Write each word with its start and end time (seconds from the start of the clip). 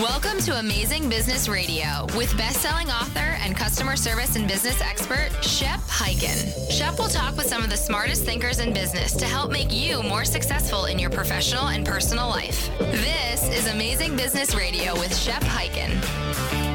Welcome 0.00 0.38
to 0.42 0.56
Amazing 0.60 1.08
Business 1.08 1.48
Radio 1.48 2.06
with 2.16 2.36
best-selling 2.36 2.88
author 2.88 3.18
and 3.42 3.56
customer 3.56 3.96
service 3.96 4.36
and 4.36 4.46
business 4.46 4.80
expert 4.80 5.30
Shep 5.42 5.80
Hyken. 5.80 6.70
Shep 6.70 7.00
will 7.00 7.08
talk 7.08 7.36
with 7.36 7.46
some 7.46 7.64
of 7.64 7.70
the 7.70 7.76
smartest 7.76 8.24
thinkers 8.24 8.60
in 8.60 8.72
business 8.72 9.12
to 9.16 9.24
help 9.24 9.50
make 9.50 9.72
you 9.72 10.00
more 10.04 10.24
successful 10.24 10.84
in 10.84 11.00
your 11.00 11.10
professional 11.10 11.66
and 11.70 11.84
personal 11.84 12.28
life. 12.28 12.70
This 12.78 13.48
is 13.48 13.66
Amazing 13.66 14.16
Business 14.16 14.54
Radio 14.54 14.94
with 14.94 15.16
Shep 15.16 15.42
Hyken. 15.42 16.67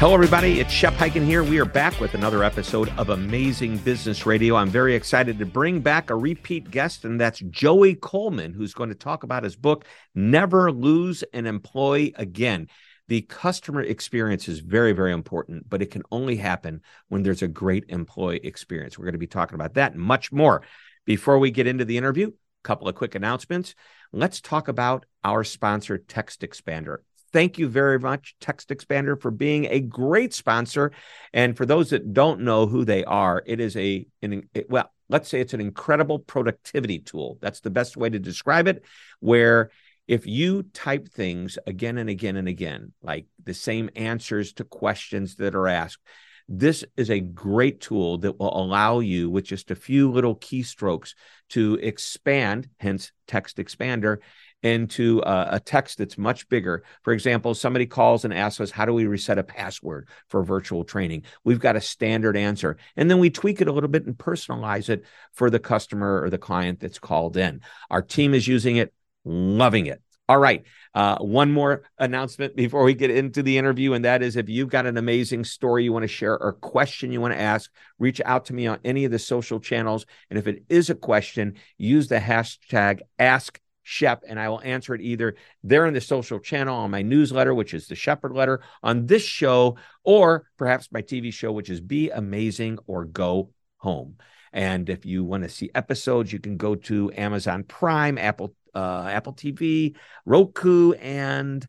Hello, 0.00 0.14
everybody. 0.14 0.60
It's 0.60 0.72
Shep 0.72 0.94
Hyken 0.94 1.26
here. 1.26 1.44
We 1.44 1.60
are 1.60 1.66
back 1.66 2.00
with 2.00 2.14
another 2.14 2.42
episode 2.42 2.88
of 2.96 3.10
Amazing 3.10 3.76
Business 3.76 4.24
Radio. 4.24 4.56
I'm 4.56 4.70
very 4.70 4.94
excited 4.94 5.38
to 5.38 5.44
bring 5.44 5.80
back 5.80 6.08
a 6.08 6.16
repeat 6.16 6.70
guest, 6.70 7.04
and 7.04 7.20
that's 7.20 7.40
Joey 7.40 7.96
Coleman, 7.96 8.54
who's 8.54 8.72
going 8.72 8.88
to 8.88 8.94
talk 8.94 9.24
about 9.24 9.44
his 9.44 9.56
book, 9.56 9.84
Never 10.14 10.72
Lose 10.72 11.22
an 11.34 11.46
Employee 11.46 12.14
Again. 12.16 12.68
The 13.08 13.20
customer 13.20 13.82
experience 13.82 14.48
is 14.48 14.60
very, 14.60 14.92
very 14.92 15.12
important, 15.12 15.68
but 15.68 15.82
it 15.82 15.90
can 15.90 16.04
only 16.10 16.36
happen 16.36 16.80
when 17.08 17.22
there's 17.22 17.42
a 17.42 17.46
great 17.46 17.84
employee 17.90 18.40
experience. 18.42 18.98
We're 18.98 19.04
going 19.04 19.12
to 19.12 19.18
be 19.18 19.26
talking 19.26 19.54
about 19.54 19.74
that 19.74 19.92
and 19.92 20.00
much 20.00 20.32
more. 20.32 20.62
Before 21.04 21.38
we 21.38 21.50
get 21.50 21.66
into 21.66 21.84
the 21.84 21.98
interview, 21.98 22.28
a 22.28 22.32
couple 22.62 22.88
of 22.88 22.94
quick 22.94 23.16
announcements. 23.16 23.74
Let's 24.14 24.40
talk 24.40 24.68
about 24.68 25.04
our 25.22 25.44
sponsor, 25.44 25.98
Text 25.98 26.40
Expander. 26.40 27.00
Thank 27.32 27.58
you 27.58 27.68
very 27.68 27.98
much, 27.98 28.34
Text 28.40 28.70
Expander, 28.70 29.20
for 29.20 29.30
being 29.30 29.66
a 29.66 29.80
great 29.80 30.34
sponsor. 30.34 30.92
And 31.32 31.56
for 31.56 31.64
those 31.64 31.90
that 31.90 32.12
don't 32.12 32.40
know 32.40 32.66
who 32.66 32.84
they 32.84 33.04
are, 33.04 33.42
it 33.46 33.60
is 33.60 33.76
a 33.76 34.06
an, 34.22 34.48
it, 34.52 34.68
well, 34.68 34.90
let's 35.08 35.28
say 35.28 35.40
it's 35.40 35.54
an 35.54 35.60
incredible 35.60 36.18
productivity 36.18 36.98
tool. 36.98 37.38
That's 37.40 37.60
the 37.60 37.70
best 37.70 37.96
way 37.96 38.10
to 38.10 38.18
describe 38.18 38.66
it. 38.66 38.84
Where 39.20 39.70
if 40.08 40.26
you 40.26 40.64
type 40.64 41.08
things 41.08 41.56
again 41.66 41.98
and 41.98 42.10
again 42.10 42.36
and 42.36 42.48
again, 42.48 42.92
like 43.00 43.26
the 43.44 43.54
same 43.54 43.90
answers 43.94 44.52
to 44.54 44.64
questions 44.64 45.36
that 45.36 45.54
are 45.54 45.68
asked, 45.68 46.02
this 46.48 46.84
is 46.96 47.10
a 47.10 47.20
great 47.20 47.80
tool 47.80 48.18
that 48.18 48.40
will 48.40 48.60
allow 48.60 48.98
you, 48.98 49.30
with 49.30 49.44
just 49.44 49.70
a 49.70 49.76
few 49.76 50.10
little 50.10 50.34
keystrokes, 50.34 51.14
to 51.50 51.74
expand, 51.74 52.68
hence 52.80 53.12
text 53.28 53.58
expander, 53.58 54.18
into 54.62 55.20
a, 55.24 55.48
a, 55.52 55.60
text 55.60 55.98
that's 55.98 56.18
much 56.18 56.48
bigger. 56.48 56.82
For 57.02 57.12
example, 57.12 57.54
somebody 57.54 57.86
calls 57.86 58.24
and 58.24 58.34
asks 58.34 58.60
us, 58.60 58.70
How 58.70 58.84
do 58.84 58.92
we 58.92 59.06
reset 59.06 59.38
a 59.38 59.42
password 59.42 60.08
for 60.28 60.42
virtual 60.42 60.84
training? 60.84 61.24
We've 61.44 61.60
got 61.60 61.76
a 61.76 61.80
standard 61.80 62.36
answer. 62.36 62.76
And 62.96 63.10
then 63.10 63.18
we 63.18 63.30
tweak 63.30 63.60
it 63.60 63.68
a 63.68 63.72
little 63.72 63.88
bit 63.88 64.06
and 64.06 64.16
personalize 64.16 64.88
it 64.88 65.04
for 65.32 65.50
the 65.50 65.58
customer 65.58 66.22
or 66.22 66.30
the 66.30 66.38
client 66.38 66.80
that's 66.80 66.98
called 66.98 67.36
in. 67.36 67.60
Our 67.90 68.02
team 68.02 68.34
is 68.34 68.46
using 68.46 68.76
it, 68.76 68.92
loving 69.24 69.86
it. 69.86 70.02
All 70.30 70.38
right. 70.38 70.64
Uh, 70.94 71.18
one 71.18 71.50
more 71.50 71.82
announcement 71.98 72.54
before 72.54 72.84
we 72.84 72.94
get 72.94 73.10
into 73.10 73.42
the 73.42 73.58
interview, 73.58 73.94
and 73.94 74.04
that 74.04 74.22
is 74.22 74.36
if 74.36 74.48
you've 74.48 74.68
got 74.68 74.86
an 74.86 74.96
amazing 74.96 75.42
story 75.42 75.82
you 75.82 75.92
want 75.92 76.04
to 76.04 76.08
share 76.08 76.40
or 76.40 76.52
question 76.52 77.10
you 77.10 77.20
want 77.20 77.34
to 77.34 77.40
ask, 77.40 77.68
reach 77.98 78.20
out 78.24 78.44
to 78.44 78.54
me 78.54 78.68
on 78.68 78.78
any 78.84 79.04
of 79.04 79.10
the 79.10 79.18
social 79.18 79.58
channels. 79.58 80.06
And 80.28 80.38
if 80.38 80.46
it 80.46 80.62
is 80.68 80.88
a 80.88 80.94
question, 80.94 81.54
use 81.78 82.06
the 82.06 82.18
hashtag 82.18 83.00
Ask 83.18 83.60
Shep, 83.90 84.22
and 84.28 84.38
I 84.38 84.48
will 84.48 84.60
answer 84.60 84.94
it 84.94 85.00
either 85.00 85.34
there 85.64 85.84
in 85.84 85.94
the 85.94 86.00
social 86.00 86.38
channel 86.38 86.76
on 86.76 86.92
my 86.92 87.02
newsletter, 87.02 87.52
which 87.52 87.74
is 87.74 87.88
the 87.88 87.96
Shepard 87.96 88.30
Letter, 88.30 88.60
on 88.84 89.06
this 89.06 89.24
show, 89.24 89.78
or 90.04 90.46
perhaps 90.56 90.92
my 90.92 91.02
TV 91.02 91.32
show, 91.32 91.50
which 91.50 91.68
is 91.68 91.80
Be 91.80 92.08
Amazing 92.08 92.78
or 92.86 93.04
Go 93.04 93.50
Home. 93.78 94.14
And 94.52 94.88
if 94.88 95.04
you 95.04 95.24
want 95.24 95.42
to 95.42 95.48
see 95.48 95.72
episodes, 95.74 96.32
you 96.32 96.38
can 96.38 96.56
go 96.56 96.76
to 96.76 97.10
Amazon 97.16 97.64
Prime, 97.64 98.16
Apple 98.16 98.54
uh, 98.76 99.08
Apple 99.10 99.32
TV, 99.32 99.96
Roku, 100.24 100.92
and 100.92 101.66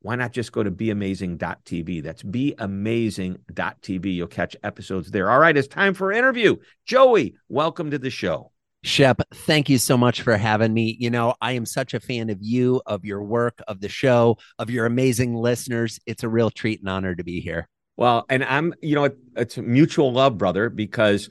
why 0.00 0.16
not 0.16 0.32
just 0.32 0.50
go 0.50 0.64
to 0.64 0.72
beamazing.tv? 0.72 2.02
That's 2.02 2.24
beamazing.tv. 2.24 4.12
You'll 4.12 4.26
catch 4.26 4.56
episodes 4.64 5.12
there. 5.12 5.30
All 5.30 5.38
right, 5.38 5.56
it's 5.56 5.68
time 5.68 5.94
for 5.94 6.10
interview. 6.10 6.56
Joey, 6.84 7.36
welcome 7.48 7.92
to 7.92 7.98
the 7.98 8.10
show. 8.10 8.50
Shep, 8.82 9.20
thank 9.34 9.68
you 9.68 9.76
so 9.76 9.98
much 9.98 10.22
for 10.22 10.36
having 10.38 10.72
me. 10.72 10.96
You 10.98 11.10
know, 11.10 11.34
I 11.42 11.52
am 11.52 11.66
such 11.66 11.92
a 11.92 12.00
fan 12.00 12.30
of 12.30 12.38
you, 12.40 12.80
of 12.86 13.04
your 13.04 13.22
work, 13.22 13.60
of 13.68 13.80
the 13.80 13.90
show, 13.90 14.38
of 14.58 14.70
your 14.70 14.86
amazing 14.86 15.34
listeners. 15.34 16.00
It's 16.06 16.22
a 16.22 16.28
real 16.30 16.50
treat 16.50 16.80
and 16.80 16.88
honor 16.88 17.14
to 17.14 17.22
be 17.22 17.40
here. 17.40 17.68
Well, 17.98 18.24
and 18.30 18.42
I'm, 18.42 18.72
you 18.80 18.94
know, 18.94 19.10
it's 19.36 19.58
mutual 19.58 20.12
love, 20.12 20.38
brother, 20.38 20.70
because 20.70 21.28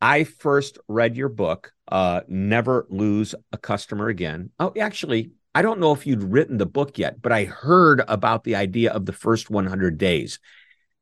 I 0.00 0.22
first 0.22 0.78
read 0.86 1.16
your 1.16 1.28
book, 1.28 1.72
uh, 1.88 2.20
Never 2.28 2.86
Lose 2.88 3.34
a 3.52 3.58
Customer 3.58 4.06
Again. 4.06 4.50
Oh, 4.60 4.72
actually, 4.78 5.32
I 5.56 5.62
don't 5.62 5.80
know 5.80 5.92
if 5.92 6.06
you'd 6.06 6.22
written 6.22 6.56
the 6.56 6.66
book 6.66 6.98
yet, 6.98 7.20
but 7.20 7.32
I 7.32 7.44
heard 7.44 8.02
about 8.06 8.44
the 8.44 8.54
idea 8.54 8.92
of 8.92 9.06
the 9.06 9.12
first 9.12 9.50
100 9.50 9.98
days. 9.98 10.38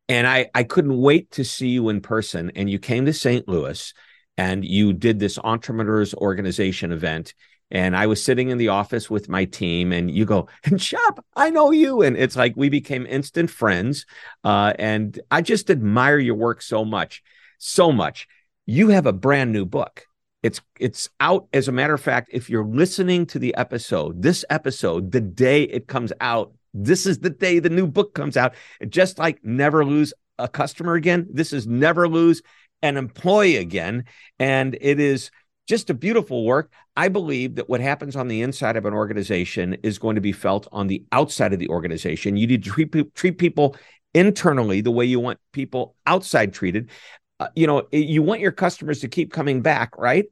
And 0.08 0.26
I, 0.26 0.48
I 0.54 0.62
couldn't 0.64 0.98
wait 0.98 1.30
to 1.32 1.44
see 1.44 1.68
you 1.68 1.90
in 1.90 2.00
person. 2.00 2.52
And 2.56 2.70
you 2.70 2.78
came 2.78 3.04
to 3.04 3.12
St. 3.12 3.46
Louis 3.46 3.92
and 4.40 4.64
you 4.64 4.94
did 4.94 5.18
this 5.18 5.38
entrepreneurs 5.44 6.14
organization 6.14 6.92
event 6.92 7.34
and 7.70 7.96
I 7.96 8.06
was 8.06 8.22
sitting 8.22 8.48
in 8.48 8.58
the 8.58 8.68
office 8.68 9.08
with 9.08 9.28
my 9.28 9.44
team, 9.44 9.92
and 9.92 10.10
you 10.10 10.24
go, 10.24 10.48
and 10.64 10.82
Shep, 10.82 11.24
I 11.36 11.50
know 11.50 11.70
you. 11.70 12.02
And 12.02 12.16
it's 12.16 12.34
like 12.34 12.54
we 12.56 12.68
became 12.68 13.06
instant 13.06 13.48
friends. 13.48 14.06
Uh, 14.42 14.72
and 14.78 15.20
I 15.30 15.42
just 15.42 15.70
admire 15.70 16.18
your 16.18 16.34
work 16.34 16.62
so 16.62 16.84
much, 16.84 17.22
so 17.58 17.92
much. 17.92 18.26
You 18.66 18.88
have 18.88 19.06
a 19.06 19.12
brand 19.12 19.52
new 19.52 19.66
book. 19.66 20.04
It's 20.42 20.60
it's 20.78 21.10
out. 21.20 21.46
As 21.52 21.68
a 21.68 21.72
matter 21.72 21.94
of 21.94 22.00
fact, 22.00 22.30
if 22.32 22.48
you're 22.48 22.64
listening 22.64 23.26
to 23.26 23.38
the 23.38 23.54
episode, 23.54 24.22
this 24.22 24.44
episode, 24.48 25.12
the 25.12 25.20
day 25.20 25.64
it 25.64 25.86
comes 25.86 26.12
out, 26.20 26.52
this 26.72 27.06
is 27.06 27.18
the 27.18 27.30
day 27.30 27.58
the 27.58 27.68
new 27.68 27.86
book 27.86 28.14
comes 28.14 28.36
out. 28.36 28.54
Just 28.88 29.18
like 29.18 29.44
never 29.44 29.84
lose 29.84 30.14
a 30.38 30.48
customer 30.48 30.94
again. 30.94 31.28
This 31.30 31.52
is 31.52 31.66
never 31.66 32.08
lose 32.08 32.42
an 32.82 32.96
employee 32.96 33.56
again. 33.56 34.04
And 34.38 34.76
it 34.80 35.00
is 35.00 35.30
just 35.68 35.90
a 35.90 35.94
beautiful 35.94 36.44
work. 36.44 36.72
I 36.96 37.08
believe 37.08 37.54
that 37.56 37.68
what 37.68 37.80
happens 37.80 38.16
on 38.16 38.28
the 38.28 38.42
inside 38.42 38.76
of 38.76 38.86
an 38.86 38.94
organization 38.94 39.74
is 39.82 39.98
going 39.98 40.16
to 40.16 40.20
be 40.20 40.32
felt 40.32 40.66
on 40.72 40.88
the 40.88 41.04
outside 41.12 41.52
of 41.52 41.58
the 41.58 41.68
organization. 41.68 42.36
You 42.36 42.46
need 42.46 42.64
to 42.64 42.70
treat, 42.70 43.14
treat 43.14 43.38
people 43.38 43.76
internally 44.12 44.80
the 44.80 44.90
way 44.90 45.04
you 45.04 45.20
want 45.20 45.38
people 45.52 45.94
outside 46.06 46.52
treated. 46.52 46.90
Uh, 47.38 47.48
you 47.54 47.66
know, 47.66 47.86
you 47.92 48.22
want 48.22 48.40
your 48.40 48.52
customers 48.52 49.00
to 49.00 49.08
keep 49.08 49.32
coming 49.32 49.62
back, 49.62 49.96
right? 49.96 50.26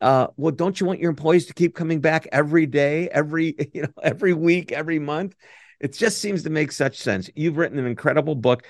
Uh, 0.00 0.28
well, 0.36 0.52
don't 0.52 0.80
you 0.80 0.86
want 0.86 1.00
your 1.00 1.10
employees 1.10 1.46
to 1.46 1.54
keep 1.54 1.74
coming 1.74 2.00
back 2.00 2.26
every 2.32 2.66
day, 2.66 3.08
every 3.10 3.54
you 3.72 3.82
know, 3.82 3.92
every 4.02 4.32
week, 4.32 4.72
every 4.72 4.98
month? 4.98 5.34
It 5.78 5.94
just 5.94 6.18
seems 6.18 6.42
to 6.42 6.50
make 6.50 6.72
such 6.72 6.98
sense. 6.98 7.30
You've 7.34 7.56
written 7.56 7.78
an 7.78 7.86
incredible 7.86 8.34
book 8.34 8.66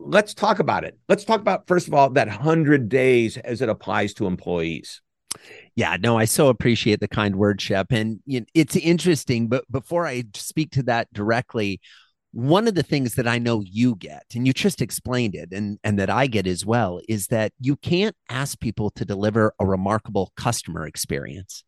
let's 0.00 0.34
talk 0.34 0.58
about 0.58 0.84
it. 0.84 0.98
Let's 1.08 1.24
talk 1.24 1.40
about, 1.40 1.66
first 1.66 1.86
of 1.86 1.94
all, 1.94 2.10
that 2.10 2.26
100 2.26 2.88
days 2.88 3.36
as 3.36 3.60
it 3.60 3.68
applies 3.68 4.14
to 4.14 4.26
employees. 4.26 5.00
Yeah, 5.76 5.96
no, 6.00 6.18
I 6.18 6.24
so 6.24 6.48
appreciate 6.48 7.00
the 7.00 7.08
kind 7.08 7.36
word, 7.36 7.60
Shep. 7.60 7.86
And 7.90 8.20
you 8.26 8.40
know, 8.40 8.46
it's 8.54 8.76
interesting, 8.76 9.48
but 9.48 9.70
before 9.70 10.06
I 10.06 10.24
speak 10.34 10.72
to 10.72 10.82
that 10.84 11.12
directly, 11.12 11.80
one 12.32 12.68
of 12.68 12.74
the 12.74 12.82
things 12.82 13.14
that 13.14 13.28
I 13.28 13.38
know 13.38 13.60
you 13.60 13.96
get, 13.96 14.24
and 14.34 14.46
you 14.46 14.52
just 14.52 14.82
explained 14.82 15.34
it, 15.34 15.52
and, 15.52 15.78
and 15.82 15.98
that 15.98 16.10
I 16.10 16.26
get 16.26 16.46
as 16.46 16.64
well, 16.64 17.00
is 17.08 17.28
that 17.28 17.52
you 17.60 17.76
can't 17.76 18.16
ask 18.28 18.58
people 18.60 18.90
to 18.90 19.04
deliver 19.04 19.52
a 19.60 19.66
remarkable 19.66 20.32
customer 20.36 20.86
experience 20.86 21.64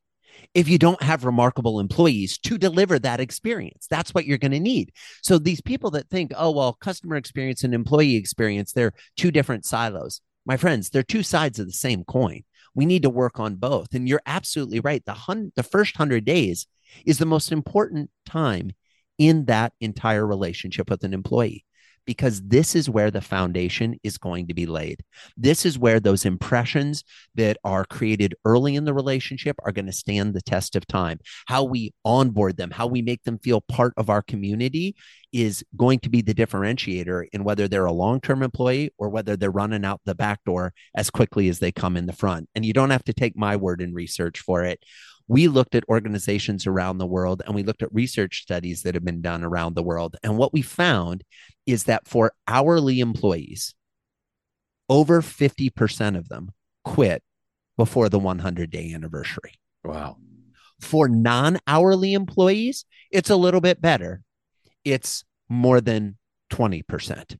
if 0.54 0.68
you 0.68 0.78
don't 0.78 1.02
have 1.02 1.24
remarkable 1.24 1.80
employees 1.80 2.38
to 2.38 2.58
deliver 2.58 2.98
that 2.98 3.20
experience. 3.20 3.86
That's 3.88 4.12
what 4.14 4.26
you're 4.26 4.38
going 4.38 4.52
to 4.52 4.60
need. 4.60 4.92
So 5.22 5.38
these 5.38 5.60
people 5.60 5.90
that 5.92 6.08
think, 6.08 6.32
oh, 6.36 6.50
well, 6.50 6.74
customer 6.74 7.16
experience 7.16 7.64
and 7.64 7.74
employee 7.74 8.16
experience, 8.16 8.72
they're 8.72 8.92
two 9.16 9.30
different 9.30 9.64
silos. 9.64 10.20
My 10.44 10.56
friends, 10.56 10.90
they're 10.90 11.02
two 11.02 11.22
sides 11.22 11.58
of 11.58 11.66
the 11.66 11.72
same 11.72 12.04
coin. 12.04 12.42
We 12.74 12.86
need 12.86 13.02
to 13.02 13.10
work 13.10 13.38
on 13.38 13.56
both. 13.56 13.94
And 13.94 14.08
you're 14.08 14.22
absolutely 14.26 14.80
right. 14.80 15.04
The, 15.04 15.14
hun- 15.14 15.52
the 15.56 15.62
first 15.62 15.98
100 15.98 16.24
days 16.24 16.66
is 17.06 17.18
the 17.18 17.26
most 17.26 17.52
important 17.52 18.10
time 18.26 18.72
in 19.18 19.44
that 19.46 19.72
entire 19.80 20.26
relationship 20.26 20.90
with 20.90 21.04
an 21.04 21.14
employee 21.14 21.64
because 22.06 22.42
this 22.42 22.74
is 22.74 22.90
where 22.90 23.10
the 23.10 23.20
foundation 23.20 23.98
is 24.02 24.18
going 24.18 24.48
to 24.48 24.54
be 24.54 24.66
laid. 24.66 25.02
This 25.36 25.64
is 25.64 25.78
where 25.78 26.00
those 26.00 26.24
impressions 26.24 27.04
that 27.34 27.56
are 27.64 27.84
created 27.84 28.34
early 28.44 28.76
in 28.76 28.84
the 28.84 28.94
relationship 28.94 29.56
are 29.64 29.72
going 29.72 29.86
to 29.86 29.92
stand 29.92 30.34
the 30.34 30.42
test 30.42 30.76
of 30.76 30.86
time. 30.86 31.20
How 31.46 31.64
we 31.64 31.92
onboard 32.04 32.56
them, 32.56 32.70
how 32.70 32.86
we 32.86 33.02
make 33.02 33.22
them 33.24 33.38
feel 33.38 33.60
part 33.60 33.94
of 33.96 34.10
our 34.10 34.22
community 34.22 34.96
is 35.32 35.64
going 35.76 35.98
to 36.00 36.10
be 36.10 36.20
the 36.20 36.34
differentiator 36.34 37.26
in 37.32 37.44
whether 37.44 37.66
they're 37.66 37.86
a 37.86 37.92
long 37.92 38.20
term 38.20 38.42
employee 38.42 38.90
or 38.98 39.08
whether 39.08 39.36
they're 39.36 39.50
running 39.50 39.84
out 39.84 40.00
the 40.04 40.14
back 40.14 40.44
door 40.44 40.72
as 40.94 41.10
quickly 41.10 41.48
as 41.48 41.58
they 41.58 41.72
come 41.72 41.96
in 41.96 42.06
the 42.06 42.12
front. 42.12 42.48
And 42.54 42.64
you 42.64 42.72
don't 42.72 42.90
have 42.90 43.04
to 43.04 43.14
take 43.14 43.36
my 43.36 43.56
word 43.56 43.80
in 43.80 43.94
research 43.94 44.40
for 44.40 44.64
it 44.64 44.82
we 45.28 45.48
looked 45.48 45.74
at 45.74 45.88
organizations 45.88 46.66
around 46.66 46.98
the 46.98 47.06
world 47.06 47.42
and 47.46 47.54
we 47.54 47.62
looked 47.62 47.82
at 47.82 47.94
research 47.94 48.42
studies 48.42 48.82
that 48.82 48.94
have 48.94 49.04
been 49.04 49.22
done 49.22 49.44
around 49.44 49.74
the 49.74 49.82
world. 49.82 50.16
And 50.22 50.36
what 50.36 50.52
we 50.52 50.62
found 50.62 51.24
is 51.66 51.84
that 51.84 52.06
for 52.06 52.32
hourly 52.46 53.00
employees, 53.00 53.74
over 54.88 55.22
50% 55.22 56.16
of 56.16 56.28
them 56.28 56.52
quit 56.84 57.22
before 57.76 58.08
the 58.08 58.18
100 58.18 58.70
day 58.70 58.92
anniversary. 58.92 59.54
Wow. 59.84 60.18
For 60.80 61.08
non 61.08 61.58
hourly 61.66 62.12
employees, 62.12 62.84
it's 63.10 63.30
a 63.30 63.36
little 63.36 63.60
bit 63.60 63.80
better. 63.80 64.22
It's 64.84 65.24
more 65.48 65.80
than 65.80 66.16
20%. 66.52 67.38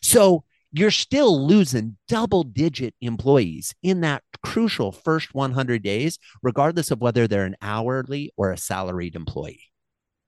So 0.00 0.44
you're 0.72 0.90
still 0.90 1.46
losing 1.46 1.96
double 2.08 2.44
digit 2.44 2.94
employees 3.00 3.74
in 3.82 4.00
that 4.00 4.22
crucial 4.44 4.92
first 4.92 5.34
100 5.34 5.82
days, 5.82 6.18
regardless 6.42 6.90
of 6.90 7.00
whether 7.00 7.28
they're 7.28 7.44
an 7.44 7.56
hourly 7.60 8.32
or 8.36 8.50
a 8.50 8.56
salaried 8.56 9.14
employee. 9.14 9.71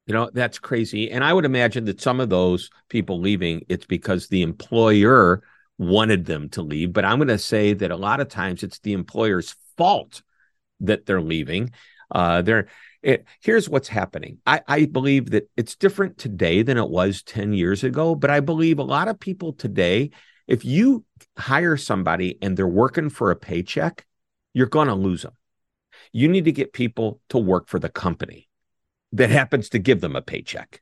You 0.06 0.14
know, 0.14 0.30
that's 0.32 0.58
crazy. 0.58 1.10
And 1.10 1.24
I 1.24 1.32
would 1.32 1.44
imagine 1.44 1.86
that 1.86 2.00
some 2.00 2.20
of 2.20 2.28
those 2.28 2.70
people 2.88 3.20
leaving, 3.20 3.64
it's 3.68 3.86
because 3.86 4.28
the 4.28 4.42
employer 4.42 5.42
wanted 5.78 6.26
them 6.26 6.50
to 6.50 6.62
leave. 6.62 6.92
But 6.92 7.04
I'm 7.04 7.18
going 7.18 7.28
to 7.28 7.38
say 7.38 7.72
that 7.72 7.90
a 7.90 7.96
lot 7.96 8.20
of 8.20 8.28
times 8.28 8.62
it's 8.62 8.78
the 8.80 8.92
employer's 8.92 9.56
fault 9.76 10.22
that 10.80 11.06
they're 11.06 11.22
leaving. 11.22 11.70
Uh, 12.10 12.42
they're 12.42 12.68
it, 13.02 13.26
here's 13.40 13.68
what's 13.68 13.88
happening. 13.88 14.38
I, 14.46 14.62
I 14.66 14.84
believe 14.86 15.30
that 15.30 15.50
it's 15.56 15.76
different 15.76 16.16
today 16.16 16.62
than 16.62 16.78
it 16.78 16.88
was 16.88 17.22
10 17.22 17.52
years 17.52 17.84
ago, 17.84 18.14
but 18.14 18.30
I 18.30 18.40
believe 18.40 18.78
a 18.78 18.82
lot 18.82 19.08
of 19.08 19.20
people 19.20 19.52
today 19.52 20.10
if 20.46 20.64
you 20.64 21.04
hire 21.38 21.76
somebody 21.76 22.38
and 22.42 22.56
they're 22.56 22.66
working 22.66 23.10
for 23.10 23.30
a 23.30 23.36
paycheck, 23.36 24.06
you're 24.52 24.66
going 24.66 24.88
to 24.88 24.94
lose 24.94 25.22
them. 25.22 25.32
You 26.12 26.28
need 26.28 26.44
to 26.44 26.52
get 26.52 26.72
people 26.72 27.20
to 27.30 27.38
work 27.38 27.68
for 27.68 27.78
the 27.78 27.88
company 27.88 28.48
that 29.14 29.30
happens 29.30 29.68
to 29.70 29.78
give 29.78 30.00
them 30.00 30.16
a 30.16 30.22
paycheck. 30.22 30.80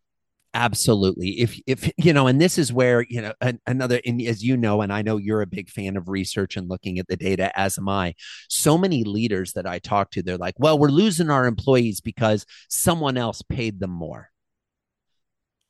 Absolutely. 0.55 1.41
If 1.41 1.59
if 1.67 1.91
you 1.97 2.13
know, 2.13 2.27
and 2.27 2.39
this 2.41 2.59
is 2.59 2.73
where 2.73 3.07
you 3.09 3.23
know 3.23 3.33
an, 3.41 3.59
another, 3.67 4.01
as 4.27 4.43
you 4.43 4.57
know, 4.57 4.83
and 4.83 4.93
I 4.93 5.01
know 5.01 5.17
you're 5.17 5.41
a 5.41 5.47
big 5.47 5.71
fan 5.71 5.97
of 5.97 6.09
research 6.09 6.57
and 6.57 6.69
looking 6.69 6.99
at 6.99 7.09
the 7.09 7.17
data, 7.17 7.59
as 7.59 7.79
am 7.79 7.89
I. 7.89 8.15
So 8.51 8.77
many 8.77 9.03
leaders 9.05 9.55
that 9.55 9.67
I 9.67 9.79
talk 9.79 10.11
to, 10.11 10.23
they're 10.23 10.37
like, 10.37 10.55
"Well, 10.59 10.79
we're 10.79 10.89
losing 10.89 11.31
our 11.31 11.47
employees 11.47 12.03
because 12.03 12.45
someone 12.69 13.17
else 13.17 13.41
paid 13.43 13.81
them 13.81 13.93
more." 13.93 14.29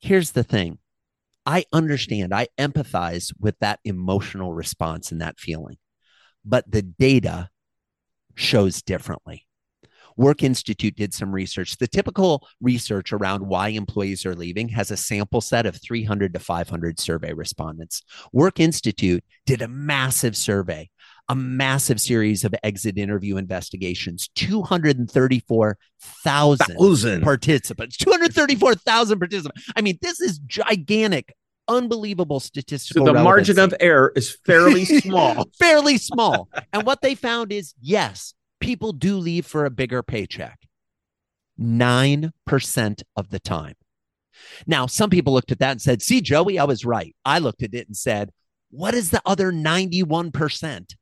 Here's 0.01 0.31
the 0.31 0.43
thing: 0.43 0.79
I 1.45 1.65
understand, 1.73 2.33
I 2.33 2.47
empathize 2.57 3.33
with 3.39 3.57
that 3.59 3.79
emotional 3.85 4.53
response 4.53 5.11
and 5.11 5.21
that 5.21 5.39
feeling, 5.39 5.77
but 6.45 6.69
the 6.71 6.81
data 6.81 7.49
shows 8.35 8.81
differently. 8.81 9.47
Work 10.17 10.43
Institute 10.43 10.95
did 10.95 11.13
some 11.13 11.31
research. 11.31 11.77
The 11.77 11.87
typical 11.87 12.45
research 12.61 13.13
around 13.13 13.47
why 13.47 13.69
employees 13.69 14.25
are 14.25 14.35
leaving 14.35 14.67
has 14.69 14.89
a 14.91 14.97
sample 14.97 15.39
set 15.41 15.65
of 15.65 15.81
300 15.81 16.33
to 16.33 16.39
500 16.39 16.99
survey 16.99 17.33
respondents. 17.33 18.03
Work 18.31 18.59
Institute 18.59 19.23
did 19.45 19.61
a 19.61 19.67
massive 19.67 20.37
survey, 20.37 20.89
a 21.29 21.35
massive 21.35 22.01
series 22.01 22.43
of 22.43 22.55
exit 22.63 22.97
interview 22.97 23.37
investigations, 23.37 24.29
234,000 24.35 27.21
participants. 27.21 27.97
234,000 27.97 29.19
participants. 29.19 29.71
I 29.75 29.81
mean, 29.81 29.99
this 30.01 30.19
is 30.21 30.39
gigantic 30.39 31.35
unbelievable 31.67 32.39
statistical. 32.39 33.05
So 33.05 33.05
the 33.05 33.13
relevancy. 33.13 33.53
margin 33.53 33.59
of 33.59 33.73
error 33.79 34.11
is 34.15 34.37
fairly 34.45 34.85
small. 35.01 35.49
fairly 35.57 35.97
small. 35.97 36.49
And 36.71 36.85
what 36.85 37.01
they 37.01 37.15
found 37.15 37.51
is 37.51 37.73
yes, 37.81 38.33
people 38.63 38.93
do 38.93 39.17
leave 39.17 39.45
for 39.45 39.65
a 39.65 39.69
bigger 39.69 40.01
paycheck. 40.01 40.57
9% 41.59 43.03
of 43.15 43.29
the 43.29 43.39
time. 43.39 43.75
Now, 44.65 44.87
some 44.87 45.09
people 45.09 45.33
looked 45.33 45.51
at 45.51 45.59
that 45.59 45.71
and 45.71 45.81
said, 45.81 46.01
See, 46.01 46.21
Joey, 46.21 46.57
I 46.57 46.63
was 46.63 46.85
right. 46.85 47.15
I 47.25 47.39
looked 47.39 47.61
at 47.61 47.73
it 47.73 47.87
and 47.87 47.95
said, 47.95 48.31
What 48.71 48.93
is 48.93 49.09
the 49.09 49.21
other 49.25 49.51
91% 49.51 50.95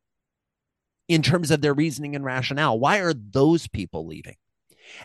in 1.07 1.21
terms 1.21 1.51
of 1.51 1.61
their 1.61 1.73
reasoning 1.73 2.15
and 2.15 2.25
rationale? 2.25 2.79
Why 2.79 2.97
are 2.97 3.13
those 3.13 3.67
people 3.67 4.07
leaving? 4.07 4.35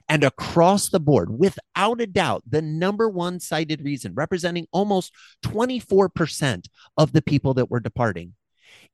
And 0.09 0.25
across 0.25 0.89
the 0.89 0.99
board, 0.99 1.39
without 1.39 2.01
a 2.01 2.07
doubt, 2.07 2.43
the 2.49 2.63
number 2.63 3.09
one 3.09 3.39
cited 3.39 3.85
reason, 3.85 4.15
representing 4.15 4.67
almost 4.73 5.13
24% 5.45 6.65
of 6.97 7.13
the 7.13 7.23
people 7.23 7.55
that 7.55 7.71
were 7.71 7.81
departing, 7.81 8.35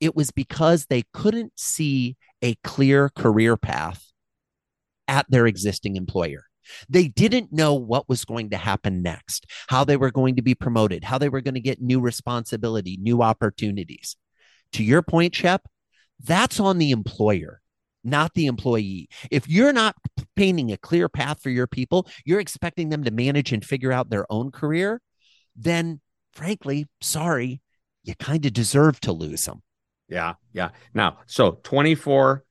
it 0.01 0.15
was 0.15 0.31
because 0.31 0.87
they 0.87 1.05
couldn't 1.13 1.53
see 1.57 2.17
a 2.43 2.57
clear 2.65 3.09
career 3.11 3.57
path 3.57 4.13
at 5.09 5.27
their 5.29 5.47
existing 5.47 5.97
employer. 5.97 6.45
They 6.89 7.09
didn't 7.09 7.53
know 7.53 7.75
what 7.75 8.09
was 8.09 8.25
going 8.25 8.51
to 8.51 8.57
happen 8.57 9.03
next, 9.03 9.47
how 9.69 9.85
they 9.85 9.97
were 9.97 10.13
going 10.13 10.37
to 10.37 10.43
be 10.43 10.55
promoted, 10.55 11.05
how 11.05 11.19
they 11.19 11.29
were 11.29 11.41
going 11.41 11.55
to 11.55 11.61
get 11.61 11.83
new 11.83 12.01
responsibility, 12.01 12.99
new 13.01 13.23
opportunities. 13.23 14.17
To 14.73 14.85
your 14.85 15.03
point, 15.03 15.35
Shep, 15.35 15.67
that's 16.25 16.61
on 16.61 16.79
the 16.79 16.93
employer 16.93 17.63
not 18.05 18.35
the 18.35 18.47
employee. 18.47 19.09
If 19.31 19.49
you're 19.49 19.73
not 19.73 19.97
painting 20.37 20.73
a 20.73 20.77
clear 20.77 21.09
path 21.09 21.41
for 21.41 21.51
your 21.51 21.67
people, 21.67 22.09
you're 22.25 22.41
expecting 22.41 22.89
them 22.89 23.05
to 23.05 23.11
manage 23.11 23.53
and 23.53 23.65
figure 23.65 23.93
out 23.93 24.11
their 24.11 24.31
own 24.31 24.51
career, 24.51 25.01
then 25.57 26.01
frankly, 26.33 26.87
sorry, 27.01 27.61
you 28.05 28.15
kind 28.17 28.45
of 28.45 28.53
deserve 28.53 29.01
to 29.01 29.13
lose 29.13 29.45
them. 29.45 29.63
Yeah. 30.13 30.35
Yeah. 30.53 30.71
Now, 30.93 31.19
so 31.27 31.53
24% 31.53 32.43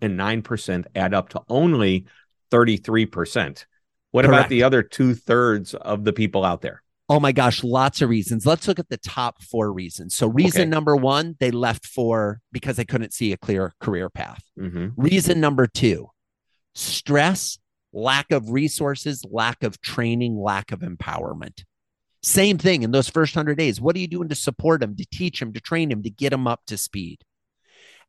and 0.00 0.18
9% 0.18 0.84
add 0.94 1.12
up 1.12 1.30
to 1.30 1.42
only 1.48 2.06
33%. 2.52 3.66
What 4.12 4.24
Correct. 4.24 4.38
about 4.38 4.48
the 4.48 4.62
other 4.62 4.84
two 4.84 5.14
thirds 5.14 5.74
of 5.74 6.04
the 6.04 6.12
people 6.12 6.44
out 6.44 6.62
there? 6.62 6.82
Oh 7.08 7.18
my 7.18 7.32
gosh, 7.32 7.64
lots 7.64 8.00
of 8.00 8.08
reasons. 8.08 8.46
Let's 8.46 8.68
look 8.68 8.78
at 8.78 8.88
the 8.88 8.96
top 8.96 9.42
four 9.42 9.72
reasons. 9.72 10.14
So, 10.14 10.26
reason 10.26 10.62
okay. 10.62 10.70
number 10.70 10.96
one, 10.96 11.36
they 11.38 11.50
left 11.50 11.84
for 11.84 12.40
because 12.50 12.76
they 12.76 12.84
couldn't 12.86 13.12
see 13.12 13.32
a 13.32 13.36
clear 13.36 13.74
career 13.78 14.08
path. 14.08 14.42
Mm-hmm. 14.58 14.88
Reason 14.96 15.38
number 15.38 15.66
two, 15.66 16.08
stress, 16.74 17.58
lack 17.92 18.30
of 18.30 18.48
resources, 18.48 19.22
lack 19.28 19.64
of 19.64 19.82
training, 19.82 20.38
lack 20.38 20.72
of 20.72 20.80
empowerment. 20.80 21.64
Same 22.24 22.56
thing 22.56 22.82
in 22.82 22.90
those 22.90 23.08
first 23.08 23.36
100 23.36 23.58
days. 23.58 23.80
What 23.80 23.94
are 23.96 23.98
you 24.00 24.08
doing 24.08 24.28
to 24.30 24.34
support 24.34 24.80
them, 24.80 24.96
to 24.96 25.06
teach 25.12 25.40
them, 25.40 25.52
to 25.52 25.60
train 25.60 25.90
them, 25.90 26.02
to 26.02 26.10
get 26.10 26.30
them 26.30 26.46
up 26.46 26.62
to 26.66 26.78
speed? 26.78 27.22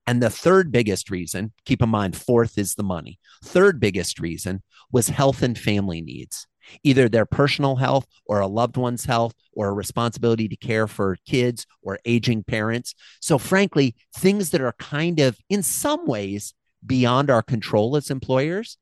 And 0.08 0.22
the 0.22 0.30
third 0.30 0.72
biggest 0.72 1.10
reason, 1.10 1.52
keep 1.66 1.82
in 1.82 1.90
mind, 1.90 2.16
fourth 2.16 2.58
is 2.58 2.76
the 2.76 2.84
money. 2.84 3.20
Third 3.44 3.80
biggest 3.80 4.20
reason 4.20 4.64
was 4.92 5.10
health 5.10 5.44
and 5.44 5.58
family 5.58 6.02
needs 6.02 6.48
either 6.84 7.08
their 7.08 7.26
personal 7.26 7.76
health 7.76 8.08
or 8.26 8.40
a 8.40 8.48
loved 8.48 8.78
one's 8.78 9.06
health 9.06 9.34
or 9.54 9.68
a 9.68 9.74
responsibility 9.74 10.48
to 10.48 10.56
care 10.56 10.88
for 10.88 11.18
kids 11.28 11.66
or 11.82 12.00
aging 12.06 12.44
parents. 12.44 12.96
So, 13.22 13.38
frankly, 13.38 13.96
things 14.18 14.50
that 14.52 14.62
are 14.62 14.74
kind 14.80 15.20
of 15.20 15.38
in 15.50 15.64
some 15.64 16.06
ways 16.06 16.54
beyond 16.86 17.30
our 17.30 17.42
control 17.42 17.96
as 17.96 18.10
employers. 18.10 18.78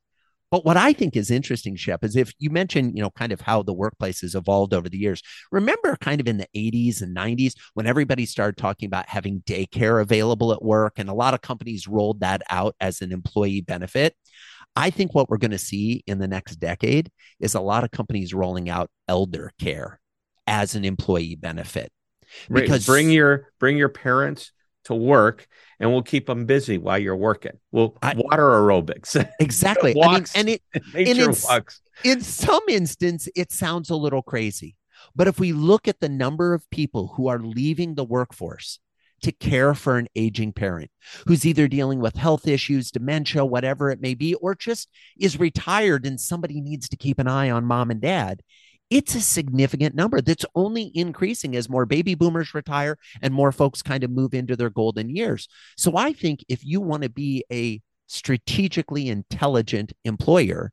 But 0.53 0.65
what 0.65 0.77
I 0.77 0.93
think 0.93 1.15
is 1.15 1.31
interesting, 1.31 1.75
Shep, 1.75 2.03
is 2.03 2.15
if 2.15 2.31
you 2.37 2.51
mentioned, 2.51 2.95
you 2.95 3.01
know, 3.01 3.09
kind 3.09 3.31
of 3.31 3.41
how 3.41 3.63
the 3.63 3.73
workplace 3.73 4.21
has 4.21 4.35
evolved 4.35 4.71
over 4.71 4.87
the 4.87 4.99
years. 4.99 5.23
Remember, 5.51 5.97
kind 5.99 6.21
of 6.21 6.27
in 6.27 6.37
the 6.37 6.47
80s 6.55 7.01
and 7.01 7.17
90s, 7.17 7.55
when 7.73 7.87
everybody 7.87 8.27
started 8.27 8.55
talking 8.55 8.85
about 8.85 9.09
having 9.09 9.41
daycare 9.47 9.99
available 9.99 10.53
at 10.53 10.61
work, 10.61 10.93
and 10.97 11.09
a 11.09 11.13
lot 11.15 11.33
of 11.33 11.41
companies 11.41 11.87
rolled 11.87 12.19
that 12.19 12.43
out 12.51 12.75
as 12.79 13.01
an 13.01 13.11
employee 13.11 13.61
benefit. 13.61 14.15
I 14.75 14.91
think 14.91 15.15
what 15.15 15.27
we're 15.27 15.37
going 15.37 15.49
to 15.49 15.57
see 15.57 16.03
in 16.05 16.19
the 16.19 16.27
next 16.27 16.57
decade 16.57 17.09
is 17.39 17.55
a 17.55 17.59
lot 17.59 17.83
of 17.83 17.89
companies 17.89 18.31
rolling 18.31 18.69
out 18.69 18.91
elder 19.07 19.53
care 19.59 19.99
as 20.45 20.75
an 20.75 20.85
employee 20.85 21.33
benefit. 21.33 21.91
Because 22.47 22.85
bring 22.85 23.09
your 23.09 23.51
bring 23.59 23.75
your 23.75 23.89
parents 23.89 24.51
to 24.85 24.95
work 24.95 25.47
and 25.79 25.91
we'll 25.91 26.03
keep 26.03 26.25
them 26.25 26.45
busy 26.45 26.77
while 26.77 26.97
you're 26.97 27.15
working. 27.15 27.53
We'll 27.71 27.97
I, 28.01 28.13
water 28.15 28.43
aerobics. 28.43 29.15
Exactly. 29.39 29.93
walks, 29.95 30.35
I 30.35 30.43
mean, 30.43 30.57
and 30.73 30.75
it 30.75 30.83
nature 30.93 31.29
in, 31.29 31.35
walks. 31.43 31.81
in 32.03 32.21
some 32.21 32.63
instance 32.69 33.27
it 33.35 33.51
sounds 33.51 33.89
a 33.89 33.95
little 33.95 34.21
crazy. 34.21 34.75
But 35.15 35.27
if 35.27 35.39
we 35.39 35.51
look 35.53 35.87
at 35.87 35.99
the 35.99 36.09
number 36.09 36.53
of 36.53 36.69
people 36.69 37.13
who 37.15 37.27
are 37.27 37.39
leaving 37.39 37.95
the 37.95 38.05
workforce 38.05 38.79
to 39.23 39.31
care 39.31 39.73
for 39.73 39.97
an 39.97 40.07
aging 40.15 40.53
parent 40.53 40.91
who's 41.27 41.45
either 41.45 41.67
dealing 41.67 41.99
with 41.99 42.15
health 42.15 42.47
issues, 42.47 42.91
dementia, 42.91 43.45
whatever 43.45 43.89
it 43.89 44.01
may 44.01 44.13
be, 44.13 44.35
or 44.35 44.53
just 44.53 44.89
is 45.17 45.39
retired 45.39 46.05
and 46.05 46.19
somebody 46.19 46.61
needs 46.61 46.89
to 46.89 46.97
keep 46.97 47.19
an 47.19 47.27
eye 47.27 47.49
on 47.49 47.65
mom 47.65 47.89
and 47.89 48.01
dad. 48.01 48.41
It's 48.93 49.15
a 49.15 49.21
significant 49.21 49.95
number 49.95 50.21
that's 50.21 50.45
only 50.53 50.91
increasing 50.93 51.55
as 51.55 51.67
more 51.67 51.87
baby 51.87 52.13
boomers 52.13 52.53
retire 52.53 52.99
and 53.23 53.33
more 53.33 53.51
folks 53.51 53.81
kind 53.81 54.03
of 54.03 54.11
move 54.11 54.35
into 54.35 54.55
their 54.55 54.69
golden 54.69 55.09
years. 55.09 55.47
So 55.75 55.97
I 55.97 56.13
think 56.13 56.45
if 56.47 56.63
you 56.63 56.79
want 56.79 57.01
to 57.01 57.09
be 57.09 57.43
a 57.51 57.81
strategically 58.05 59.09
intelligent 59.09 59.93
employer, 60.05 60.71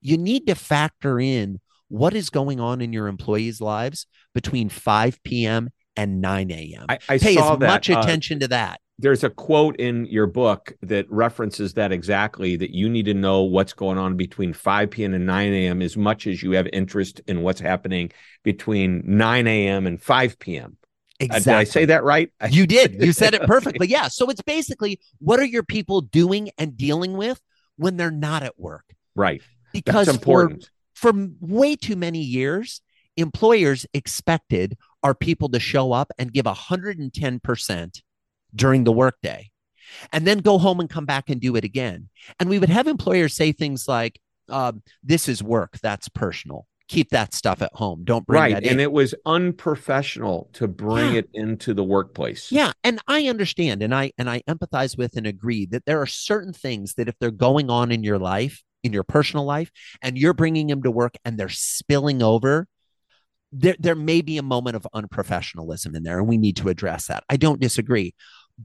you 0.00 0.18
need 0.18 0.48
to 0.48 0.56
factor 0.56 1.20
in 1.20 1.60
what 1.86 2.14
is 2.14 2.30
going 2.30 2.58
on 2.58 2.80
in 2.80 2.92
your 2.92 3.06
employees' 3.06 3.60
lives 3.60 4.08
between 4.34 4.68
5 4.68 5.22
p.m. 5.22 5.70
and 5.94 6.20
9 6.20 6.50
a.m. 6.50 6.86
I, 6.88 6.98
I 7.08 7.18
Pay 7.18 7.36
as 7.36 7.58
that. 7.58 7.60
much 7.60 7.90
uh, 7.90 8.00
attention 8.00 8.40
to 8.40 8.48
that. 8.48 8.80
There's 8.98 9.24
a 9.24 9.30
quote 9.30 9.76
in 9.76 10.04
your 10.06 10.26
book 10.26 10.72
that 10.82 11.10
references 11.10 11.74
that 11.74 11.92
exactly 11.92 12.56
that 12.56 12.70
you 12.70 12.88
need 12.88 13.06
to 13.06 13.14
know 13.14 13.42
what's 13.42 13.72
going 13.72 13.98
on 13.98 14.16
between 14.16 14.52
5 14.52 14.90
p.m. 14.90 15.14
and 15.14 15.26
9 15.26 15.52
a.m. 15.52 15.82
as 15.82 15.96
much 15.96 16.26
as 16.26 16.42
you 16.42 16.52
have 16.52 16.68
interest 16.72 17.20
in 17.26 17.42
what's 17.42 17.60
happening 17.60 18.12
between 18.42 19.02
9 19.04 19.46
a.m. 19.46 19.86
and 19.86 20.00
5 20.00 20.38
p.m. 20.38 20.76
Uh, 21.20 21.24
Exactly. 21.24 21.52
did 21.52 21.58
I 21.58 21.64
say 21.64 21.84
that 21.86 22.04
right? 22.04 22.32
You 22.50 22.66
did. 22.66 23.02
You 23.02 23.12
said 23.12 23.34
it 23.34 23.42
perfectly. 23.42 23.86
Yeah. 23.88 24.08
So 24.08 24.28
it's 24.28 24.42
basically 24.42 25.00
what 25.18 25.40
are 25.40 25.44
your 25.44 25.62
people 25.62 26.00
doing 26.00 26.50
and 26.58 26.76
dealing 26.76 27.16
with 27.16 27.40
when 27.76 27.96
they're 27.96 28.10
not 28.10 28.42
at 28.42 28.58
work? 28.58 28.84
right. 29.14 29.42
Because 29.72 30.06
That's 30.06 30.18
for 30.18 30.42
important. 30.42 30.70
for 30.94 31.12
way 31.40 31.76
too 31.76 31.96
many 31.96 32.18
years, 32.20 32.82
employers 33.16 33.86
expected 33.94 34.76
our 35.02 35.14
people 35.14 35.48
to 35.48 35.58
show 35.60 35.92
up 35.92 36.12
and 36.18 36.30
give 36.32 36.44
110% 36.44 38.02
during 38.54 38.84
the 38.84 38.92
workday 38.92 39.50
and 40.12 40.26
then 40.26 40.38
go 40.38 40.58
home 40.58 40.80
and 40.80 40.88
come 40.90 41.06
back 41.06 41.28
and 41.30 41.40
do 41.40 41.56
it 41.56 41.64
again. 41.64 42.08
And 42.40 42.48
we 42.48 42.58
would 42.58 42.68
have 42.68 42.86
employers 42.86 43.34
say 43.34 43.52
things 43.52 43.86
like, 43.88 44.20
um, 44.48 44.82
This 45.02 45.28
is 45.28 45.42
work, 45.42 45.78
that's 45.82 46.08
personal. 46.08 46.66
Keep 46.88 47.10
that 47.10 47.32
stuff 47.32 47.62
at 47.62 47.72
home. 47.74 48.02
Don't 48.04 48.26
bring 48.26 48.42
right. 48.42 48.54
that 48.54 48.66
And 48.66 48.80
it 48.80 48.92
was 48.92 49.14
unprofessional 49.24 50.50
to 50.54 50.68
bring 50.68 51.12
Yeah. 51.12 51.18
it 51.20 51.30
into 51.32 51.72
the 51.74 51.84
workplace. 51.84 52.50
Yeah, 52.52 52.72
and 52.84 53.00
I 53.06 53.28
understand 53.28 53.82
and 53.82 53.94
I 53.94 54.12
and 54.18 54.28
I 54.28 54.42
empathize 54.48 54.98
with 54.98 55.16
and 55.16 55.26
agree 55.26 55.66
that 55.66 55.84
there 55.86 56.00
are 56.02 56.06
certain 56.06 56.52
things 56.52 56.94
that 56.94 57.08
if 57.08 57.14
they're 57.18 57.30
going 57.30 57.70
on 57.70 57.92
in 57.92 58.02
your 58.02 58.18
life, 58.18 58.62
in 58.82 58.92
your 58.92 59.04
personal 59.04 59.44
life, 59.46 59.70
and 60.02 60.18
you're 60.18 60.34
bringing 60.34 60.66
them 60.66 60.82
to 60.82 60.90
work 60.90 61.14
and 61.24 61.38
they're 61.38 61.48
spilling 61.48 62.22
over, 62.22 62.66
there 63.52 63.76
there 63.78 63.94
may 63.94 64.20
be 64.20 64.36
a 64.38 64.42
moment 64.42 64.76
of 64.76 64.86
unprofessionalism 64.94 65.94
in 65.96 66.02
there 66.02 66.18
and 66.18 66.28
we 66.28 66.36
need 66.38 66.56
to 66.56 66.68
address 66.68 67.06
that. 67.06 67.24
I 67.28 67.36
don't 67.36 67.60
disagree. 67.60 68.14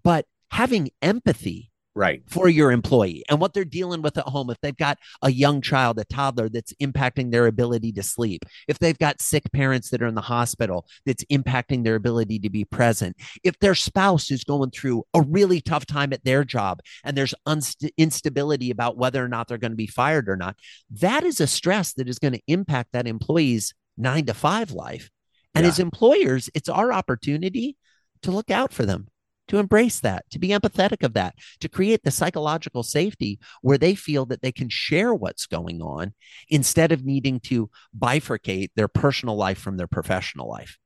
But 0.04 0.26
having 0.52 0.90
empathy 1.02 1.72
Right. 1.96 2.22
for 2.28 2.48
your 2.48 2.72
employee 2.72 3.24
and 3.28 3.42
what 3.42 3.56
they're 3.56 3.66
dealing 3.66 4.04
with 4.04 4.20
at 4.20 4.26
home. 4.26 4.52
If 4.52 4.62
they've 4.62 4.78
got 4.78 5.00
a 5.24 5.32
young 5.32 5.62
child, 5.62 5.98
a 5.98 6.06
toddler 6.06 6.48
that's 6.48 6.72
impacting 6.80 7.32
their 7.32 7.48
ability 7.48 7.92
to 7.94 8.04
sleep, 8.04 8.46
if 8.68 8.78
they've 8.78 8.98
got 9.00 9.20
sick 9.20 9.52
parents 9.52 9.90
that 9.90 10.04
are 10.04 10.08
in 10.08 10.14
the 10.14 10.22
hospital 10.22 10.86
that's 11.08 11.24
impacting 11.32 11.84
their 11.84 11.96
ability 11.96 12.38
to 12.38 12.52
be 12.52 12.64
present, 12.64 13.18
if 13.44 13.58
their 13.58 13.74
spouse 13.74 14.30
is 14.30 14.44
going 14.44 14.70
through 14.70 15.06
a 15.16 15.22
really 15.24 15.60
tough 15.60 15.88
time 15.88 16.14
at 16.14 16.24
their 16.24 16.44
job 16.44 16.82
and 17.04 17.18
there's 17.18 17.34
unst- 17.48 17.90
instability 17.98 18.70
about 18.70 18.96
whether 18.96 19.26
or 19.26 19.28
not 19.28 19.48
they're 19.48 19.58
going 19.58 19.72
to 19.72 19.76
be 19.76 19.88
fired 19.88 20.30
or 20.30 20.36
not, 20.38 20.56
that 20.92 21.24
is 21.24 21.42
a 21.42 21.48
stress 21.48 21.94
that 21.94 22.08
is 22.08 22.20
going 22.20 22.34
to 22.34 22.42
impact 22.48 22.92
that 22.94 23.08
employee's 23.08 23.74
nine 23.98 24.28
to 24.28 24.36
five 24.36 24.70
life. 24.70 25.10
And 25.56 25.66
Yeah. 25.66 25.70
as 25.70 25.80
employers, 25.80 26.48
it's 26.54 26.70
our 26.70 26.94
opportunity 26.94 27.76
to 28.22 28.30
look 28.30 28.52
out 28.52 28.72
for 28.72 28.86
them 28.86 29.08
to 29.48 29.58
embrace 29.58 30.00
that, 30.02 30.30
to 30.32 30.40
be 30.40 30.50
empathetic 30.50 31.04
of 31.04 31.14
that, 31.14 31.36
to 31.60 31.70
create 31.70 32.04
the 32.04 32.12
psychological 32.12 32.84
safety 32.84 33.40
where 33.62 33.78
they 33.78 33.96
feel 33.96 34.26
that 34.26 34.42
they 34.42 34.52
can 34.52 34.70
share 34.70 35.14
what's 35.14 35.46
going 35.46 35.82
on 35.82 36.14
instead 36.50 36.92
of 36.92 37.06
needing 37.06 37.40
to 37.40 37.70
bifurcate 37.98 38.70
their 38.76 38.88
personal 38.88 39.36
life 39.36 39.58
from 39.58 39.78
their 39.78 39.88
professional 39.88 40.50
life. 40.50 40.78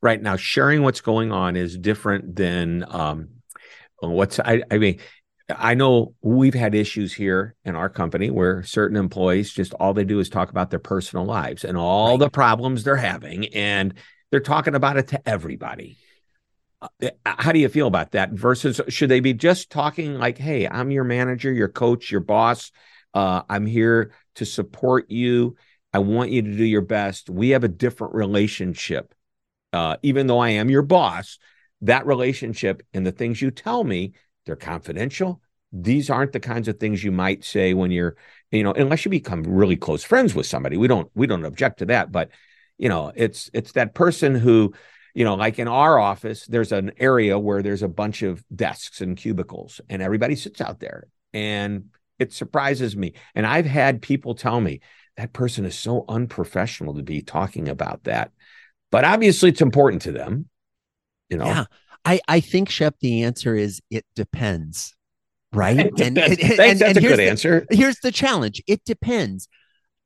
Right 0.00 0.20
now, 0.20 0.36
sharing 0.36 0.82
what's 0.82 1.00
going 1.00 1.30
on 1.30 1.54
is 1.56 1.78
different 1.78 2.34
than 2.34 2.84
um, 2.88 3.28
what's. 4.00 4.40
I, 4.40 4.62
I 4.70 4.78
mean, 4.78 4.98
I 5.48 5.74
know 5.74 6.14
we've 6.22 6.54
had 6.54 6.74
issues 6.74 7.12
here 7.12 7.54
in 7.64 7.76
our 7.76 7.88
company 7.88 8.30
where 8.30 8.62
certain 8.62 8.96
employees 8.96 9.52
just 9.52 9.74
all 9.74 9.94
they 9.94 10.04
do 10.04 10.18
is 10.18 10.28
talk 10.28 10.50
about 10.50 10.70
their 10.70 10.78
personal 10.78 11.24
lives 11.24 11.64
and 11.64 11.76
all 11.76 12.12
Right. 12.12 12.20
the 12.20 12.30
problems 12.30 12.84
they're 12.84 12.96
having, 12.96 13.46
and 13.54 13.94
they're 14.30 14.40
talking 14.40 14.74
about 14.74 14.96
it 14.96 15.08
to 15.08 15.28
everybody. 15.28 15.98
Uh, 16.82 16.88
How 17.24 17.52
do 17.52 17.58
you 17.58 17.68
feel 17.68 17.86
about 17.86 18.12
that? 18.12 18.32
Versus, 18.32 18.80
should 18.88 19.08
they 19.10 19.20
be 19.20 19.34
just 19.34 19.70
talking 19.70 20.14
like, 20.18 20.38
"Hey, 20.38 20.66
I'm 20.66 20.90
your 20.90 21.04
manager, 21.04 21.52
your 21.52 21.68
coach, 21.68 22.10
your 22.10 22.20
boss. 22.20 22.72
Uh, 23.14 23.42
I'm 23.48 23.66
here 23.66 24.12
to 24.36 24.44
support 24.44 25.10
you. 25.10 25.56
I 25.92 25.98
want 26.00 26.30
you 26.30 26.42
to 26.42 26.56
do 26.56 26.64
your 26.64 26.80
best. 26.82 27.30
We 27.30 27.50
have 27.50 27.64
a 27.64 27.68
different 27.68 28.14
relationship." 28.14 29.14
uh, 29.72 29.96
even 30.02 30.26
though 30.26 30.38
I 30.38 30.50
am 30.50 30.70
your 30.70 30.82
boss, 30.82 31.38
that 31.82 32.06
relationship 32.06 32.82
and 32.94 33.06
the 33.06 33.12
things 33.12 33.42
you 33.42 33.50
tell 33.50 33.84
me, 33.84 34.12
they're 34.46 34.56
confidential. 34.56 35.42
These 35.72 36.10
aren't 36.10 36.32
the 36.32 36.40
kinds 36.40 36.68
of 36.68 36.78
things 36.78 37.02
you 37.02 37.12
might 37.12 37.44
say 37.44 37.74
when 37.74 37.90
you're, 37.90 38.16
you 38.50 38.62
know, 38.62 38.72
unless 38.72 39.04
you 39.04 39.10
become 39.10 39.42
really 39.44 39.76
close 39.76 40.04
friends 40.04 40.34
with 40.34 40.46
somebody. 40.46 40.76
We 40.76 40.88
don't, 40.88 41.10
we 41.14 41.26
don't 41.26 41.44
object 41.44 41.80
to 41.80 41.86
that, 41.86 42.12
but 42.12 42.30
you 42.78 42.88
know, 42.88 43.12
it's 43.14 43.50
it's 43.54 43.72
that 43.72 43.94
person 43.94 44.34
who, 44.34 44.74
you 45.14 45.24
know, 45.24 45.34
like 45.34 45.58
in 45.58 45.68
our 45.68 45.98
office, 45.98 46.46
there's 46.46 46.72
an 46.72 46.92
area 46.98 47.38
where 47.38 47.62
there's 47.62 47.82
a 47.82 47.88
bunch 47.88 48.22
of 48.22 48.42
desks 48.54 49.00
and 49.00 49.16
cubicles, 49.16 49.80
and 49.88 50.00
everybody 50.02 50.36
sits 50.36 50.60
out 50.60 50.80
there, 50.80 51.06
and 51.32 51.86
it 52.18 52.32
surprises 52.32 52.96
me. 52.96 53.14
And 53.34 53.46
I've 53.46 53.66
had 53.66 54.00
people 54.02 54.34
tell 54.34 54.60
me 54.60 54.80
that 55.16 55.32
person 55.32 55.64
is 55.66 55.78
so 55.78 56.04
unprofessional 56.08 56.94
to 56.94 57.02
be 57.02 57.20
talking 57.22 57.68
about 57.68 58.04
that 58.04 58.30
but 58.90 59.04
obviously 59.04 59.50
it's 59.50 59.60
important 59.60 60.00
to 60.02 60.12
them 60.12 60.48
you 61.28 61.36
know 61.36 61.44
Yeah. 61.46 61.64
I, 62.04 62.20
I 62.26 62.40
think, 62.40 62.68
Shep, 62.70 62.96
the 63.00 63.22
answer 63.24 63.54
is 63.54 63.80
it 63.90 64.04
depends. 64.16 64.94
Right. 65.52 65.78
It 65.78 66.00
And, 66.00 66.14
depends. 66.16 66.38
and- 66.42 66.56
Thanks, 66.56 66.58
and- 66.60 66.80
that's 66.80 66.96
and 66.96 66.98
a 66.98 67.08
good 67.08 67.18
the- 67.18 67.28
answer 67.28 67.66
here's 67.70 67.98
the 68.00 68.10
challenge 68.12 68.62
it 68.66 68.82
depends 68.86 69.48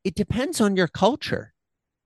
it 0.05 0.15
depends 0.17 0.61
on 0.61 0.77
your 0.77 0.89
culture 0.89 1.53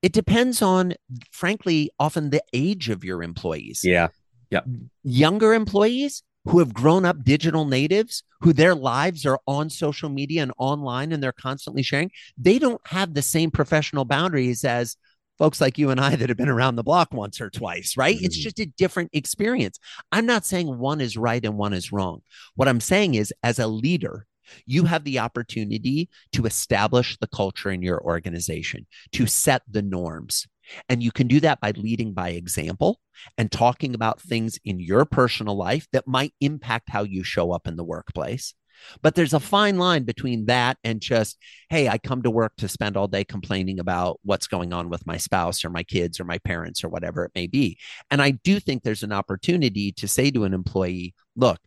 it 0.03 0.13
depends 0.13 0.63
on 0.63 0.95
frankly 1.31 1.91
often 1.99 2.31
the 2.31 2.43
age 2.53 2.89
of 2.89 3.05
your 3.05 3.23
employees. 3.23 3.81
Yeah. 3.85 4.09
Yeah. 4.51 4.63
younger 5.05 5.55
employees 5.55 6.25
who 6.47 6.59
have 6.59 6.75
grown 6.75 7.05
up 7.05 7.23
digital 7.23 7.67
natives 7.67 8.25
who 8.41 8.53
their 8.53 8.75
lives 8.75 9.25
are 9.25 9.39
on 9.47 9.71
social 9.71 10.09
media 10.09 10.43
and 10.43 10.53
online 10.59 11.13
and 11.13 11.23
they're 11.23 11.31
constantly 11.31 11.83
sharing 11.85 12.11
they 12.37 12.59
don't 12.59 12.81
have 12.89 13.15
the 13.15 13.23
same 13.23 13.51
professional 13.53 14.05
boundaries 14.05 14.65
as 14.65 14.97
folks 15.39 15.61
like 15.61 15.79
you 15.79 15.91
and 15.91 16.01
I 16.01 16.17
that 16.17 16.29
have 16.29 16.37
been 16.37 16.49
around 16.49 16.75
the 16.77 16.83
block 16.83 17.13
once 17.13 17.41
or 17.41 17.49
twice 17.49 17.97
right? 17.97 18.17
It's 18.21 18.37
Mhm. 18.39 18.43
just 18.43 18.59
a 18.59 18.67
different 18.67 19.11
experience. 19.13 19.79
I'm 20.11 20.27
not 20.27 20.45
saying 20.45 20.67
one 20.79 21.01
is 21.01 21.17
right 21.17 21.45
and 21.45 21.57
one 21.57 21.73
is 21.73 21.93
wrong. 21.93 22.23
What 22.57 22.67
i'm 22.67 22.81
saying 22.81 23.15
is 23.15 23.33
as 23.45 23.59
a 23.61 23.69
leader 23.69 24.27
you 24.67 24.85
have 24.85 25.05
the 25.05 25.19
opportunity 25.19 26.09
to 26.33 26.47
establish 26.47 27.17
the 27.19 27.29
culture 27.29 27.71
in 27.71 27.83
your 27.83 28.03
organization, 28.03 28.87
to 29.13 29.27
set 29.27 29.63
the 29.71 29.83
norms. 29.83 30.47
And 30.89 31.03
you 31.03 31.11
can 31.11 31.27
do 31.27 31.41
that 31.41 31.61
by 31.61 31.73
leading 31.73 32.13
by 32.13 32.31
example 32.31 33.01
and 33.37 33.51
talking 33.51 33.95
about 33.95 34.21
things 34.21 34.59
in 34.65 34.81
your 34.81 35.05
personal 35.05 35.57
life 35.57 35.87
that 35.93 36.07
might 36.07 36.33
impact 36.41 36.91
how 36.91 37.03
you 37.03 37.25
show 37.25 37.53
up 37.53 37.67
in 37.67 37.77
the 37.77 37.85
workplace. 37.85 38.55
But 39.03 39.15
there's 39.15 39.35
a 39.35 39.41
fine 39.41 39.79
line 39.79 40.05
between 40.05 40.47
that 40.47 40.79
and 40.85 41.01
just, 41.01 41.37
hey, 41.69 41.89
I 41.89 41.99
come 41.99 42.23
to 42.23 42.31
work 42.31 42.55
to 42.59 42.69
spend 42.69 42.97
all 42.97 43.09
day 43.09 43.25
complaining 43.25 43.79
about 43.79 44.21
what's 44.23 44.47
going 44.47 44.73
on 44.73 44.89
with 44.89 45.07
my 45.07 45.17
spouse 45.17 45.65
or 45.65 45.71
my 45.71 45.83
kids 45.83 46.19
or 46.19 46.25
my 46.25 46.39
parents 46.39 46.83
or 46.83 46.89
whatever 46.89 47.25
it 47.25 47.33
may 47.35 47.47
be. 47.47 47.79
And 48.11 48.23
I 48.23 48.31
do 48.31 48.59
think 48.59 48.83
there's 48.83 49.03
an 49.03 49.13
opportunity 49.13 49.93
to 49.93 50.09
say 50.09 50.31
to 50.31 50.45
an 50.45 50.55
employee, 50.55 51.15
look, 51.37 51.59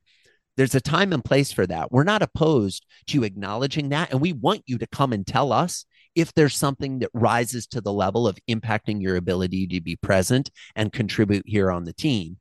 there's 0.58 0.76
a 0.76 0.82
time 0.82 1.14
and 1.14 1.24
place 1.24 1.52
for 1.52 1.66
that. 1.68 1.92
We're 1.92 2.04
not 2.04 2.22
opposed 2.22 2.86
to 3.08 3.24
acknowledging 3.24 3.90
that. 3.90 4.12
And 4.12 4.22
we 4.22 4.34
want 4.34 4.64
you 4.66 4.78
to 4.78 4.88
come 4.88 5.14
and 5.14 5.26
tell 5.26 5.52
us 5.52 5.86
if 6.16 6.34
there's 6.34 6.56
something 6.56 7.00
that 7.00 7.10
rises 7.14 7.66
to 7.68 7.82
the 7.82 7.94
level 7.94 8.28
of 8.28 8.38
impacting 8.50 9.02
your 9.02 9.16
ability 9.16 9.68
to 9.68 9.82
be 9.82 9.96
present 9.96 10.52
and 10.76 10.94
contribute 10.94 11.44
here 11.48 11.72
on 11.72 11.86
the 11.86 11.94
team. 11.94 12.38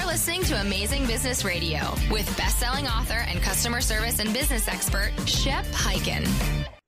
Listening 0.08 0.42
to 0.42 0.58
Amazing 0.62 1.06
Business 1.06 1.44
Radio 1.44 1.80
with 2.10 2.34
best-selling 2.38 2.86
author 2.86 3.26
and 3.28 3.42
customer 3.42 3.82
service 3.82 4.20
and 4.20 4.32
business 4.32 4.66
expert 4.66 5.12
Shep 5.26 5.66
Hyken. 5.66 6.26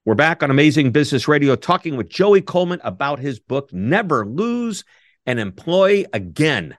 We're 0.07 0.15
back 0.15 0.43
on 0.43 0.51
Amazing 0.51 0.93
Business 0.93 1.29
Radio 1.29 1.55
talking 1.55 1.99
with 1.99 2.09
Joey 2.09 2.41
Coleman 2.41 2.81
about 2.83 3.19
his 3.19 3.39
book 3.39 3.71
Never 3.75 4.25
Lose 4.25 4.85
an 5.27 5.39
Employee 5.39 6.07
Again. 6.15 6.79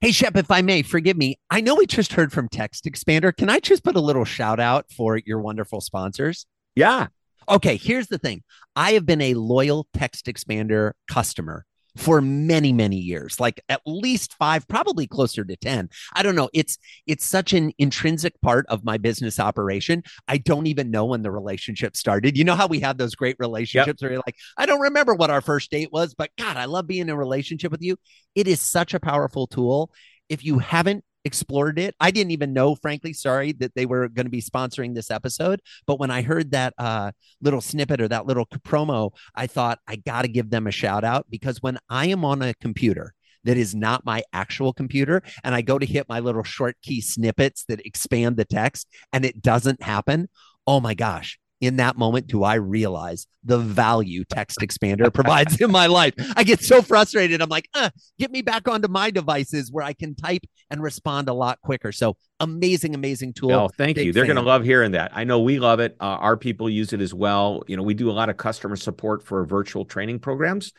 Hey, 0.00 0.12
Shep, 0.12 0.38
if 0.38 0.50
I 0.50 0.62
may, 0.62 0.80
forgive 0.80 1.18
me. 1.18 1.38
I 1.50 1.60
know 1.60 1.74
we 1.74 1.84
just 1.84 2.14
heard 2.14 2.32
from 2.32 2.48
Text 2.48 2.86
Expander. 2.86 3.36
Can 3.36 3.50
I 3.50 3.60
just 3.60 3.84
put 3.84 3.96
a 3.96 4.00
little 4.00 4.24
shout 4.24 4.58
out 4.58 4.86
for 4.90 5.18
your 5.18 5.40
wonderful 5.40 5.82
sponsors? 5.82 6.46
Yeah. 6.74 7.08
Okay, 7.50 7.76
here's 7.76 8.06
the 8.06 8.16
thing 8.16 8.42
I 8.74 8.92
have 8.92 9.04
been 9.04 9.20
a 9.20 9.34
loyal 9.34 9.86
Text 9.92 10.24
Expander 10.24 10.92
customer 11.06 11.66
for 11.96 12.20
many 12.20 12.72
many 12.72 12.96
years 12.96 13.40
like 13.40 13.60
at 13.68 13.80
least 13.86 14.34
5 14.34 14.68
probably 14.68 15.06
closer 15.06 15.44
to 15.44 15.56
10 15.56 15.88
i 16.14 16.22
don't 16.22 16.34
know. 16.34 16.48
It's 16.52 16.78
it's 17.06 17.24
such 17.24 17.52
an 17.52 17.72
intrinsic 17.78 18.40
part 18.40 18.66
of 18.68 18.84
my 18.84 18.98
business 18.98 19.40
operation. 19.40 20.02
I 20.28 20.38
don't 20.38 20.66
even 20.66 20.90
know 20.90 21.04
when 21.06 21.22
the 21.22 21.30
relationship 21.30 21.96
started. 21.96 22.36
You 22.36 22.44
know 22.44 22.54
how 22.54 22.66
we 22.66 22.80
have 22.80 22.98
those 22.98 23.14
great 23.14 23.36
relationships 23.38 24.00
yep. 24.00 24.02
where 24.02 24.12
you're 24.12 24.22
like 24.26 24.36
i 24.56 24.66
don't 24.66 24.80
remember 24.80 25.14
what 25.14 25.30
our 25.30 25.40
first 25.40 25.70
date 25.70 25.90
was 25.92 26.14
but 26.14 26.30
god 26.38 26.56
i 26.56 26.64
love 26.64 26.86
being 26.86 27.02
in 27.02 27.10
a 27.10 27.16
relationship 27.16 27.72
with 27.72 27.82
you. 27.82 27.96
It 28.34 28.46
is 28.48 28.60
such 28.60 28.94
a 28.94 29.00
powerful 29.00 29.46
tool. 29.46 29.90
If 30.28 30.44
you 30.44 30.58
haven't 30.58 31.04
explored 31.26 31.78
it. 31.78 31.94
I 32.00 32.10
didn't 32.10 32.30
even 32.30 32.52
know, 32.52 32.76
frankly, 32.76 33.12
sorry, 33.12 33.52
that 33.54 33.74
they 33.74 33.84
were 33.84 34.08
going 34.08 34.26
to 34.26 34.30
be 34.30 34.40
sponsoring 34.40 34.94
this 34.94 35.10
episode. 35.10 35.60
But 35.86 35.98
when 35.98 36.10
I 36.10 36.22
heard 36.22 36.52
that 36.52 36.72
uh, 36.78 37.10
little 37.42 37.60
snippet 37.60 38.00
or 38.00 38.08
that 38.08 38.26
little 38.26 38.46
promo, 38.46 39.10
I 39.34 39.48
thought 39.48 39.80
I 39.86 39.96
got 39.96 40.22
to 40.22 40.28
give 40.28 40.50
them 40.50 40.66
a 40.66 40.70
shout 40.70 41.04
out 41.04 41.26
because 41.28 41.60
when 41.60 41.78
I 41.90 42.06
am 42.06 42.24
on 42.24 42.42
a 42.42 42.54
computer, 42.54 43.12
that 43.44 43.56
is 43.56 43.74
not 43.74 44.06
my 44.06 44.22
actual 44.32 44.72
computer. 44.72 45.22
And 45.44 45.54
I 45.54 45.62
go 45.62 45.78
to 45.78 45.86
hit 45.86 46.08
my 46.08 46.20
little 46.20 46.42
short 46.42 46.76
key 46.82 47.00
snippets 47.00 47.64
that 47.68 47.84
expand 47.84 48.36
the 48.36 48.44
text 48.44 48.88
and 49.12 49.24
it 49.24 49.42
doesn't 49.42 49.82
happen. 49.82 50.28
Oh 50.66 50.80
my 50.80 50.94
gosh, 50.94 51.38
in 51.60 51.76
that 51.76 51.96
moment 51.96 52.26
do 52.26 52.44
I 52.44 52.54
realize 52.54 53.26
the 53.44 53.58
value 53.58 54.24
text 54.24 54.58
expander 54.60 55.12
provides 55.12 55.60
in 55.60 55.70
my 55.70 55.86
life. 55.86 56.14
I 56.36 56.44
get 56.44 56.62
so 56.62 56.82
frustrated. 56.82 57.40
I'm 57.40 57.48
like, 57.48 57.68
uh, 57.74 57.90
get 58.18 58.30
me 58.30 58.42
back 58.42 58.68
onto 58.68 58.88
my 58.88 59.10
devices 59.10 59.70
where 59.72 59.84
I 59.84 59.92
can 59.92 60.14
type 60.14 60.42
and 60.70 60.82
respond 60.82 61.28
a 61.28 61.32
lot 61.32 61.60
quicker. 61.62 61.92
So 61.92 62.16
amazing, 62.40 62.94
amazing 62.94 63.32
tool. 63.32 63.52
Oh, 63.52 63.68
thank 63.68 63.96
Big 63.96 64.06
you. 64.06 64.12
They're 64.12 64.26
going 64.26 64.36
to 64.36 64.42
love 64.42 64.64
hearing 64.64 64.92
that. 64.92 65.12
I 65.14 65.24
know 65.24 65.40
we 65.40 65.58
love 65.58 65.80
it. 65.80 65.96
Uh, 66.00 66.04
our 66.04 66.36
people 66.36 66.68
use 66.68 66.92
it 66.92 67.00
as 67.00 67.14
well. 67.14 67.62
You 67.66 67.76
know, 67.76 67.82
we 67.82 67.94
do 67.94 68.10
a 68.10 68.12
lot 68.12 68.28
of 68.28 68.36
customer 68.36 68.76
support 68.76 69.24
for 69.24 69.44
virtual 69.44 69.84
training 69.84 70.18
programs 70.18 70.72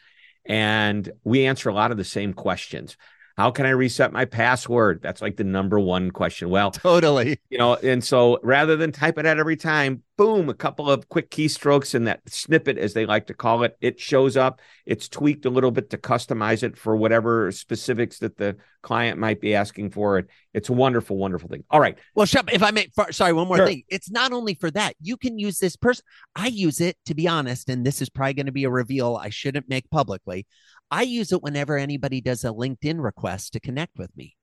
and 0.45 1.11
we 1.23 1.45
answer 1.45 1.69
a 1.69 1.73
lot 1.73 1.91
of 1.91 1.97
the 1.97 2.03
same 2.03 2.33
questions. 2.33 2.97
How 3.37 3.51
can 3.51 3.67
I 3.67 3.69
reset 3.69 4.11
my 4.11 4.25
password? 4.25 5.01
That's 5.03 5.21
like 5.21 5.37
the 5.37 5.43
number 5.43 5.79
one 5.79 6.09
question. 6.09 6.49
Well, 6.49 6.71
totally. 6.71 7.39
You 7.49 7.59
know, 7.59 7.75
and 7.75 8.03
so 8.03 8.39
rather 8.41 8.75
than 8.75 8.91
type 8.91 9.19
it 9.19 9.27
out 9.27 9.37
every 9.37 9.55
time, 9.55 10.01
boom, 10.17 10.49
a 10.49 10.55
couple 10.55 10.89
of 10.89 11.07
quick 11.07 11.29
keystrokes 11.29 11.93
in 11.93 12.05
that 12.05 12.21
snippet, 12.27 12.79
as 12.79 12.93
they 12.93 13.05
like 13.05 13.27
to 13.27 13.35
call 13.35 13.61
it, 13.61 13.77
it 13.79 13.99
shows 13.99 14.35
up. 14.35 14.59
It's 14.87 15.07
tweaked 15.07 15.45
a 15.45 15.51
little 15.51 15.69
bit 15.69 15.91
to 15.91 15.97
customize 15.99 16.63
it 16.63 16.75
for 16.75 16.95
whatever 16.95 17.51
specifics 17.51 18.17
that 18.19 18.37
the 18.37 18.57
client 18.81 19.19
might 19.19 19.39
be 19.39 19.53
asking 19.53 19.91
for. 19.91 20.17
It. 20.17 20.27
It's 20.55 20.69
a 20.69 20.73
wonderful, 20.73 21.17
wonderful 21.17 21.49
thing. 21.49 21.63
All 21.69 21.79
right. 21.79 21.95
Well, 22.15 22.25
Shep, 22.25 22.51
if 22.51 22.63
I 22.63 22.71
may, 22.71 22.87
sorry, 23.11 23.33
one 23.33 23.47
more 23.47 23.57
sure. 23.57 23.67
thing. 23.67 23.83
It's 23.87 24.09
not 24.09 24.33
only 24.33 24.55
for 24.55 24.71
that. 24.71 24.95
You 24.99 25.15
can 25.15 25.37
use 25.37 25.59
this 25.59 25.75
person. 25.75 26.03
I 26.35 26.47
use 26.47 26.81
it 26.81 26.97
to 27.05 27.13
be 27.13 27.27
honest, 27.27 27.69
and 27.69 27.85
this 27.85 28.01
is 28.01 28.09
probably 28.09 28.33
going 28.33 28.47
to 28.47 28.51
be 28.51 28.63
a 28.63 28.69
reveal 28.71 29.15
I 29.15 29.29
shouldn't 29.29 29.69
make 29.69 29.87
publicly. 29.91 30.47
I 30.91 31.03
use 31.03 31.31
it 31.31 31.43
whenever 31.43 31.77
anybody 31.77 32.21
does 32.21 32.43
a 32.43 32.49
LinkedIn 32.49 33.03
request 33.03 33.53
to 33.53 33.59
connect 33.59 33.97
with 33.97 34.15
me. 34.15 34.35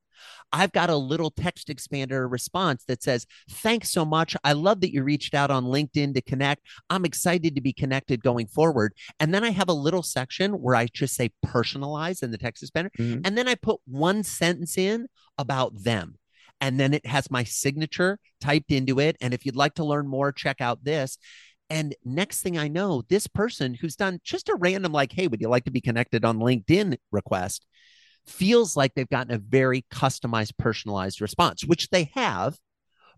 I've 0.52 0.72
got 0.72 0.90
a 0.90 0.96
little 0.96 1.30
text 1.30 1.68
expander 1.68 2.30
response 2.30 2.84
that 2.86 3.02
says, 3.02 3.26
Thanks 3.50 3.90
so 3.90 4.04
much. 4.04 4.36
I 4.44 4.52
love 4.52 4.80
that 4.80 4.92
you 4.92 5.02
reached 5.02 5.34
out 5.34 5.50
on 5.50 5.64
LinkedIn 5.64 6.14
to 6.14 6.22
connect. 6.22 6.66
I'm 6.90 7.04
excited 7.04 7.54
to 7.54 7.60
be 7.60 7.72
connected 7.72 8.22
going 8.22 8.46
forward. 8.46 8.94
And 9.20 9.34
then 9.34 9.44
I 9.44 9.50
have 9.50 9.68
a 9.68 9.74
little 9.74 10.02
section 10.02 10.52
where 10.52 10.76
I 10.76 10.86
just 10.92 11.14
say 11.14 11.30
personalize 11.44 12.22
in 12.22 12.30
the 12.30 12.38
text 12.38 12.64
expander. 12.64 12.90
Mm-hmm. 12.98 13.20
And 13.24 13.36
then 13.36 13.48
I 13.48 13.54
put 13.54 13.80
one 13.86 14.22
sentence 14.22 14.78
in 14.78 15.06
about 15.38 15.72
them. 15.82 16.18
And 16.60 16.78
then 16.78 16.94
it 16.94 17.04
has 17.04 17.30
my 17.30 17.44
signature 17.44 18.18
typed 18.40 18.70
into 18.70 19.00
it. 19.00 19.16
And 19.20 19.34
if 19.34 19.44
you'd 19.44 19.56
like 19.56 19.74
to 19.74 19.84
learn 19.84 20.06
more, 20.06 20.32
check 20.32 20.60
out 20.60 20.84
this. 20.84 21.18
And 21.74 21.92
next 22.04 22.42
thing 22.42 22.56
I 22.56 22.68
know, 22.68 23.02
this 23.08 23.26
person 23.26 23.74
who's 23.74 23.96
done 23.96 24.20
just 24.22 24.48
a 24.48 24.54
random, 24.54 24.92
like, 24.92 25.10
hey, 25.10 25.26
would 25.26 25.40
you 25.40 25.48
like 25.48 25.64
to 25.64 25.72
be 25.72 25.80
connected 25.80 26.24
on 26.24 26.38
LinkedIn 26.38 26.96
request 27.10 27.66
feels 28.26 28.76
like 28.76 28.94
they've 28.94 29.10
gotten 29.10 29.34
a 29.34 29.38
very 29.38 29.84
customized, 29.90 30.56
personalized 30.56 31.20
response, 31.20 31.64
which 31.64 31.90
they 31.90 32.12
have. 32.14 32.56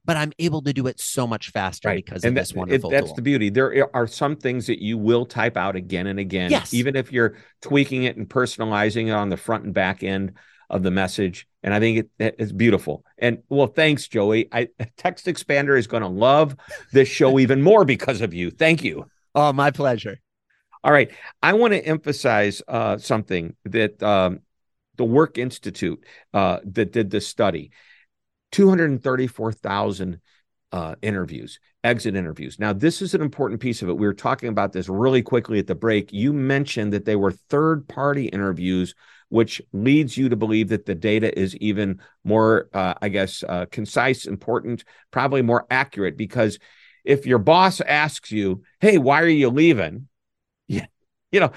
But 0.06 0.16
I'm 0.16 0.32
able 0.38 0.62
to 0.62 0.72
do 0.72 0.86
it 0.86 1.00
so 1.00 1.26
much 1.26 1.50
faster 1.50 1.88
right. 1.88 2.02
because 2.02 2.24
and 2.24 2.30
of 2.30 2.34
that, 2.36 2.40
this 2.40 2.54
wonderful. 2.54 2.88
It, 2.88 2.92
that's 2.94 3.08
tool. 3.08 3.16
the 3.16 3.22
beauty. 3.22 3.50
There 3.50 3.94
are 3.94 4.06
some 4.06 4.36
things 4.36 4.68
that 4.68 4.82
you 4.82 4.96
will 4.96 5.26
type 5.26 5.58
out 5.58 5.76
again 5.76 6.06
and 6.06 6.18
again, 6.18 6.50
yes. 6.50 6.72
even 6.72 6.96
if 6.96 7.12
you're 7.12 7.36
tweaking 7.60 8.04
it 8.04 8.16
and 8.16 8.26
personalizing 8.26 9.08
it 9.08 9.12
on 9.12 9.28
the 9.28 9.36
front 9.36 9.64
and 9.64 9.74
back 9.74 10.02
end 10.02 10.32
of 10.70 10.82
the 10.82 10.90
message. 10.90 11.46
And 11.66 11.74
I 11.74 11.80
think 11.80 12.08
it, 12.18 12.36
it's 12.38 12.52
beautiful. 12.52 13.04
And 13.18 13.42
well, 13.48 13.66
thanks, 13.66 14.06
Joey. 14.06 14.48
I 14.52 14.68
Text 14.96 15.26
Expander 15.26 15.76
is 15.76 15.88
going 15.88 16.04
to 16.04 16.08
love 16.08 16.56
this 16.92 17.08
show 17.08 17.38
even 17.40 17.60
more 17.60 17.84
because 17.84 18.22
of 18.22 18.32
you. 18.32 18.50
Thank 18.50 18.84
you. 18.84 19.06
Oh, 19.34 19.52
my 19.52 19.72
pleasure. 19.72 20.18
All 20.84 20.92
right. 20.92 21.10
I 21.42 21.54
want 21.54 21.74
to 21.74 21.84
emphasize 21.84 22.62
uh, 22.68 22.98
something 22.98 23.56
that 23.64 24.00
um, 24.00 24.40
the 24.96 25.04
Work 25.04 25.38
Institute 25.38 26.02
uh, 26.32 26.60
that 26.64 26.92
did 26.92 27.10
this 27.10 27.26
study 27.26 27.72
234,000 28.52 30.20
uh, 30.70 30.94
interviews, 31.02 31.58
exit 31.82 32.14
interviews. 32.14 32.60
Now, 32.60 32.72
this 32.72 33.02
is 33.02 33.12
an 33.14 33.22
important 33.22 33.60
piece 33.60 33.82
of 33.82 33.88
it. 33.88 33.96
We 33.96 34.06
were 34.06 34.14
talking 34.14 34.48
about 34.48 34.72
this 34.72 34.88
really 34.88 35.22
quickly 35.22 35.58
at 35.58 35.66
the 35.66 35.74
break. 35.74 36.12
You 36.12 36.32
mentioned 36.32 36.92
that 36.92 37.04
they 37.04 37.16
were 37.16 37.32
third 37.32 37.88
party 37.88 38.26
interviews 38.26 38.94
which 39.28 39.60
leads 39.72 40.16
you 40.16 40.28
to 40.28 40.36
believe 40.36 40.68
that 40.68 40.86
the 40.86 40.94
data 40.94 41.36
is 41.38 41.56
even 41.56 42.00
more, 42.24 42.68
uh, 42.72 42.94
I 43.00 43.08
guess, 43.08 43.44
uh, 43.48 43.66
concise, 43.70 44.26
important, 44.26 44.84
probably 45.10 45.42
more 45.42 45.66
accurate. 45.70 46.16
Because 46.16 46.58
if 47.04 47.26
your 47.26 47.38
boss 47.38 47.80
asks 47.80 48.30
you, 48.30 48.62
"Hey, 48.80 48.98
why 48.98 49.22
are 49.22 49.28
you 49.28 49.50
leaving?" 49.50 50.08
Yeah, 50.68 50.86
you 51.32 51.40
know, 51.40 51.52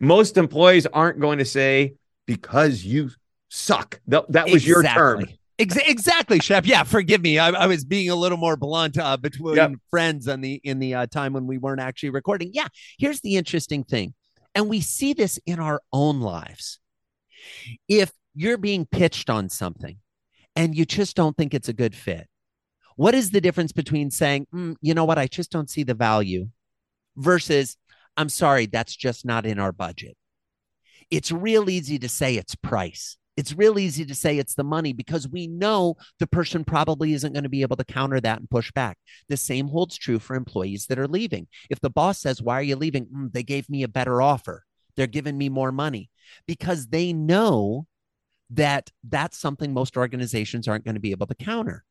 most 0.00 0.36
employees 0.36 0.86
aren't 0.86 1.20
going 1.20 1.38
to 1.38 1.44
say 1.44 1.94
because 2.26 2.84
you 2.84 3.10
suck. 3.48 4.00
That, 4.06 4.30
that 4.32 4.46
was 4.46 4.66
exactly. 4.66 4.66
your 4.66 4.82
term. 4.82 5.26
exactly, 5.58 6.38
Shep. 6.38 6.66
Yeah, 6.66 6.84
forgive 6.84 7.20
me. 7.20 7.38
I, 7.38 7.48
I, 7.48 7.66
was 7.66 7.84
being 7.84 8.10
a 8.10 8.14
little 8.14 8.38
more 8.38 8.56
blunt 8.56 8.96
uh, 8.96 9.16
between 9.16 9.56
yep. 9.56 9.72
friends 9.90 10.28
on 10.28 10.40
the 10.40 10.60
in 10.62 10.78
the 10.78 10.94
uh, 10.94 11.06
time 11.06 11.32
when 11.32 11.46
we 11.46 11.58
weren't 11.58 11.80
actually 11.80 12.10
recording. 12.10 12.50
Yeah, 12.52 12.68
here's 12.98 13.20
the 13.22 13.36
interesting 13.36 13.82
thing 13.82 14.14
And 14.54 14.68
we 14.68 14.80
see 14.80 15.14
this 15.14 15.38
in 15.46 15.58
our 15.58 15.82
own 15.92 16.20
lives. 16.20 16.78
If 17.88 18.12
you're 18.34 18.58
being 18.58 18.86
pitched 18.86 19.30
on 19.30 19.48
something 19.48 19.98
and 20.56 20.74
you 20.76 20.84
just 20.84 21.16
don't 21.16 21.36
think 21.36 21.54
it's 21.54 21.68
a 21.68 21.72
good 21.72 21.94
fit, 21.94 22.28
what 22.96 23.14
is 23.14 23.30
the 23.30 23.40
difference 23.40 23.72
between 23.72 24.10
saying, 24.10 24.48
mm, 24.52 24.74
you 24.80 24.92
know 24.92 25.04
what, 25.04 25.18
I 25.18 25.28
just 25.28 25.52
don't 25.52 25.70
see 25.70 25.84
the 25.84 25.94
value 25.94 26.48
versus, 27.16 27.76
I'm 28.16 28.28
sorry, 28.28 28.66
that's 28.66 28.96
just 28.96 29.24
not 29.24 29.46
in 29.46 29.60
our 29.60 29.72
budget? 29.72 30.16
It's 31.10 31.32
real 31.32 31.70
easy 31.70 31.98
to 32.00 32.08
say 32.08 32.34
it's 32.34 32.54
price. 32.56 33.16
It's 33.36 33.56
real 33.56 33.78
easy 33.78 34.04
to 34.04 34.16
say 34.16 34.36
it's 34.36 34.56
the 34.56 34.64
money 34.64 34.92
because 34.92 35.28
we 35.28 35.46
know 35.46 35.94
the 36.18 36.26
person 36.26 36.64
probably 36.64 37.12
isn't 37.12 37.32
going 37.32 37.44
to 37.44 37.48
be 37.48 37.62
able 37.62 37.76
to 37.76 37.84
counter 37.84 38.20
that 38.20 38.40
and 38.40 38.50
push 38.50 38.72
back. 38.72 38.98
The 39.28 39.36
same 39.36 39.68
holds 39.68 39.96
true 39.96 40.18
for 40.18 40.34
employees 40.34 40.86
that 40.86 40.98
are 40.98 41.06
leaving. 41.06 41.46
If 41.70 41.78
the 41.78 41.88
boss 41.88 42.18
says, 42.18 42.42
Why 42.42 42.54
are 42.54 42.62
you 42.62 42.74
leaving? 42.74 43.06
Mm, 43.06 43.32
they 43.32 43.44
gave 43.44 43.70
me 43.70 43.84
a 43.84 43.88
better 43.88 44.20
offer. 44.20 44.64
They're 44.96 45.06
giving 45.06 45.38
me 45.38 45.48
more 45.48 45.70
money 45.70 46.10
because 46.46 46.88
they 46.88 47.12
know 47.12 47.86
that 48.50 48.90
that's 49.04 49.38
something 49.38 49.72
most 49.72 49.96
organizations 49.96 50.68
aren't 50.68 50.84
going 50.84 50.94
to 50.94 51.00
be 51.00 51.10
able 51.10 51.26
to 51.26 51.34
counter. 51.34 51.84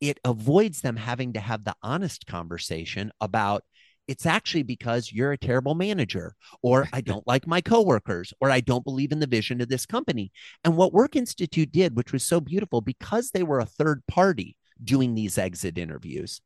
It 0.00 0.20
avoids 0.24 0.80
them 0.80 0.96
having 0.96 1.32
to 1.32 1.40
have 1.40 1.64
the 1.64 1.74
honest 1.82 2.26
conversation 2.26 3.10
about 3.20 3.64
it's 4.08 4.24
actually 4.24 4.62
because 4.62 5.12
you're 5.12 5.32
a 5.32 5.38
terrible 5.38 5.74
manager 5.74 6.34
or 6.62 6.88
i 6.92 7.00
don't 7.00 7.26
like 7.26 7.46
my 7.46 7.60
coworkers 7.60 8.32
or 8.40 8.50
i 8.50 8.58
don't 8.58 8.84
believe 8.84 9.12
in 9.12 9.20
the 9.20 9.26
vision 9.26 9.60
of 9.60 9.68
this 9.68 9.86
company 9.86 10.32
and 10.64 10.76
what 10.76 10.92
work 10.92 11.14
institute 11.14 11.70
did 11.70 11.94
which 11.94 12.12
was 12.12 12.24
so 12.24 12.40
beautiful 12.40 12.80
because 12.80 13.30
they 13.30 13.42
were 13.42 13.60
a 13.60 13.66
third 13.66 14.02
party 14.08 14.56
doing 14.82 15.14
these 15.14 15.38
exit 15.38 15.78
interviews 15.78 16.40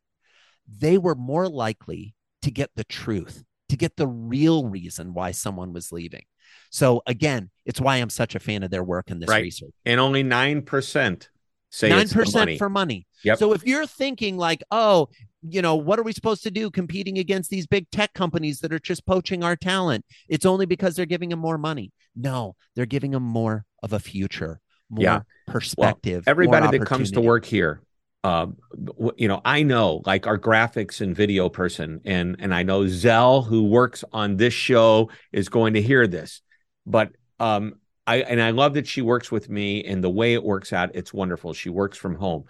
they 0.66 0.98
were 0.98 1.14
more 1.14 1.48
likely 1.48 2.14
to 2.42 2.50
get 2.50 2.70
the 2.74 2.84
truth 2.84 3.44
to 3.68 3.76
get 3.76 3.96
the 3.96 4.08
real 4.08 4.66
reason 4.66 5.14
why 5.14 5.30
someone 5.30 5.72
was 5.72 5.92
leaving 5.92 6.24
so 6.70 7.02
again 7.06 7.50
it's 7.66 7.80
why 7.80 7.96
i'm 7.96 8.10
such 8.10 8.34
a 8.34 8.40
fan 8.40 8.62
of 8.62 8.70
their 8.70 8.84
work 8.84 9.10
in 9.10 9.18
this 9.18 9.28
right. 9.28 9.42
research 9.42 9.72
and 9.84 10.00
only 10.00 10.22
9% 10.24 11.28
say 11.72 11.88
nine 11.88 12.08
percent 12.08 12.58
for 12.58 12.68
money. 12.68 13.06
Yep. 13.24 13.38
So 13.38 13.52
if 13.52 13.64
you're 13.64 13.86
thinking 13.86 14.36
like, 14.36 14.62
oh, 14.70 15.08
you 15.42 15.62
know, 15.62 15.74
what 15.74 15.98
are 15.98 16.02
we 16.02 16.12
supposed 16.12 16.44
to 16.44 16.50
do 16.50 16.70
competing 16.70 17.18
against 17.18 17.50
these 17.50 17.66
big 17.66 17.90
tech 17.90 18.12
companies 18.14 18.60
that 18.60 18.72
are 18.72 18.78
just 18.78 19.04
poaching 19.06 19.42
our 19.42 19.56
talent? 19.56 20.04
It's 20.28 20.46
only 20.46 20.66
because 20.66 20.94
they're 20.94 21.06
giving 21.06 21.30
them 21.30 21.40
more 21.40 21.58
money. 21.58 21.90
No, 22.14 22.54
they're 22.76 22.86
giving 22.86 23.10
them 23.10 23.22
more 23.22 23.64
of 23.82 23.92
a 23.92 23.98
future, 23.98 24.60
more 24.88 25.02
Yeah. 25.02 25.20
perspective. 25.46 26.24
Well, 26.26 26.30
everybody 26.32 26.78
that 26.78 26.86
comes 26.86 27.10
to 27.12 27.20
work 27.20 27.44
here 27.44 27.80
um, 28.24 28.56
w- 28.84 29.12
you 29.16 29.28
know 29.28 29.40
i 29.44 29.62
know 29.62 30.00
like 30.06 30.26
our 30.26 30.38
graphics 30.38 31.00
and 31.00 31.16
video 31.16 31.48
person 31.48 32.00
and 32.04 32.36
and 32.38 32.54
i 32.54 32.62
know 32.62 32.86
zell 32.86 33.42
who 33.42 33.64
works 33.64 34.04
on 34.12 34.36
this 34.36 34.54
show 34.54 35.10
is 35.32 35.48
going 35.48 35.74
to 35.74 35.82
hear 35.82 36.06
this 36.06 36.40
but 36.86 37.10
um 37.40 37.74
i 38.06 38.16
and 38.22 38.40
i 38.40 38.50
love 38.50 38.74
that 38.74 38.86
she 38.86 39.02
works 39.02 39.32
with 39.32 39.48
me 39.48 39.84
and 39.84 40.02
the 40.04 40.10
way 40.10 40.34
it 40.34 40.42
works 40.44 40.72
out 40.72 40.90
it's 40.94 41.12
wonderful 41.12 41.52
she 41.52 41.68
works 41.68 41.98
from 41.98 42.14
home 42.14 42.44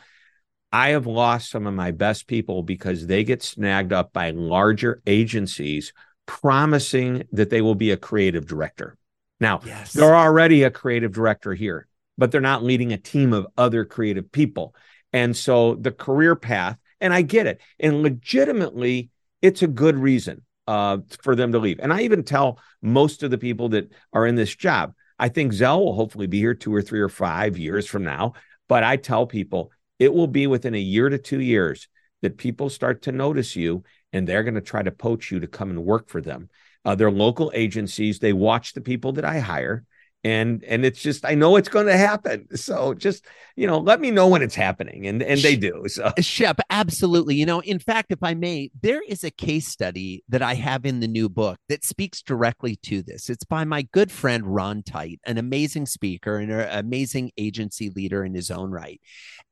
i 0.73 0.91
have 0.91 1.07
lost 1.07 1.51
some 1.51 1.67
of 1.67 1.75
my 1.75 1.91
best 1.91 2.27
people 2.27 2.63
because 2.63 3.07
they 3.07 3.25
get 3.25 3.43
snagged 3.43 3.93
up 3.93 4.13
by 4.13 4.31
larger 4.31 5.01
agencies 5.07 5.93
promising 6.27 7.25
that 7.33 7.51
they 7.51 7.63
will 7.63 7.75
be 7.75 7.91
a 7.91 7.97
creative 7.97 8.47
director 8.47 8.97
now 9.41 9.61
Yes. 9.65 9.93
they're 9.93 10.15
already 10.15 10.63
a 10.63 10.71
creative 10.71 11.13
director 11.13 11.53
here, 11.53 11.89
but 12.17 12.31
they're 12.31 12.41
not 12.41 12.63
leading 12.63 12.93
a 12.93 12.97
team 12.97 13.33
of 13.33 13.49
other 13.57 13.85
creative 13.85 14.31
people. 14.31 14.75
And 15.13 15.37
so 15.37 15.75
the 15.75 15.93
career 15.93 16.37
path, 16.37 16.79
and 17.01 17.13
I 17.13 17.23
get 17.23 17.47
it, 17.47 17.61
and 17.79 18.03
legitimately, 18.03 19.11
it's 19.41 19.63
a 19.63 19.67
good 19.67 19.97
reason 19.97 20.43
uh, 20.67 20.99
for 21.23 21.35
them 21.35 21.53
to 21.53 21.59
leave. 21.59 21.81
And 21.81 21.93
I 21.93 22.03
even 22.03 22.23
tell 22.23 22.59
most 22.81 23.23
of 23.23 23.31
the 23.31 23.39
people 23.39 23.71
that 23.71 23.93
are 24.13 24.27
in 24.27 24.37
this 24.37 24.55
job, 24.55 24.95
I 25.19 25.29
think 25.29 25.53
Zell 25.53 25.85
will 25.85 25.95
hopefully 25.95 26.27
be 26.27 26.39
here 26.39 26.55
two 26.55 26.75
or 26.75 26.83
three 26.83 27.01
or 27.01 27.09
five 27.09 27.59
years 27.59 27.87
from 27.87 28.05
now. 28.05 28.35
But 28.69 28.85
I 28.85 28.97
tell 28.97 29.27
people 29.27 29.73
it 29.99 30.13
will 30.13 30.27
be 30.27 30.47
within 30.47 30.75
a 30.75 30.79
year 30.79 31.09
to 31.09 31.19
two 31.19 31.41
years 31.41 31.89
that 32.23 32.39
people 32.39 32.71
start 32.71 33.03
to 33.03 33.13
notice 33.13 33.55
you 33.55 33.85
and 34.13 34.27
they're 34.27 34.43
going 34.43 34.55
to 34.55 34.61
try 34.61 34.83
to 34.83 34.91
poach 34.91 35.31
you 35.31 35.41
to 35.41 35.47
come 35.47 35.71
and 35.71 35.85
work 35.85 36.09
for 36.09 36.21
them 36.21 36.49
uh, 36.85 36.95
they're 36.95 37.11
local 37.11 37.53
agencies 37.55 38.19
they 38.19 38.33
watch 38.33 38.73
the 38.73 38.81
people 38.81 39.13
that 39.13 39.25
i 39.25 39.39
hire 39.39 39.85
and 40.25 40.63
and 40.65 40.85
it's 40.85 41.01
just 41.01 41.25
i 41.25 41.35
know 41.35 41.57
it's 41.57 41.69
going 41.69 41.87
to 41.87 41.97
happen 41.97 42.47
so 42.57 42.95
just 42.95 43.25
you 43.57 43.67
know 43.67 43.79
let 43.79 44.01
me 44.01 44.11
know 44.11 44.29
when 44.29 44.43
it's 44.43 44.55
happening 44.55 45.07
and 45.07 45.23
and 45.23 45.41
they 45.41 45.57
do 45.57 45.83
so 45.89 46.13
uh, 46.17 46.21
Shep, 46.21 46.61
absolutely. 46.71 47.37
You 47.37 47.47
know, 47.47 47.61
in 47.61 47.79
fact, 47.79 48.11
if 48.11 48.23
I 48.23 48.35
may, 48.35 48.71
there 48.81 49.03
is 49.07 49.23
a 49.23 49.31
case 49.31 49.69
study 49.69 50.25
that 50.29 50.43
I 50.43 50.55
have 50.55 50.85
in 50.85 51.01
the 51.01 51.07
new 51.07 51.29
book 51.29 51.59
that 51.69 51.85
speaks 51.85 52.23
directly 52.23 52.77
to 52.85 53.03
this. 53.03 53.31
It's 53.31 53.45
by 53.45 53.65
my 53.65 53.83
good 53.93 54.11
friend 54.11 54.47
Ron 54.47 54.83
Tite, 54.83 55.21
an 55.25 55.39
amazing 55.39 55.87
speaker 55.87 56.39
and 56.39 56.51
an 56.51 56.69
amazing 56.71 57.31
agency 57.37 57.91
leader 57.91 58.25
in 58.25 58.35
his 58.35 58.51
own 58.51 58.71
right. 58.71 59.01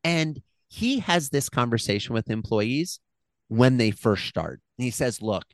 And 0.03 0.41
he 0.69 1.01
has 1.01 1.31
this 1.31 1.49
conversation 1.49 2.15
with 2.15 2.31
employees 2.31 2.99
when 3.49 3.77
they 3.77 3.91
first 3.91 4.27
start. 4.27 4.61
And 4.79 4.85
he 4.85 4.91
says, 4.91 5.23
Look, 5.23 5.45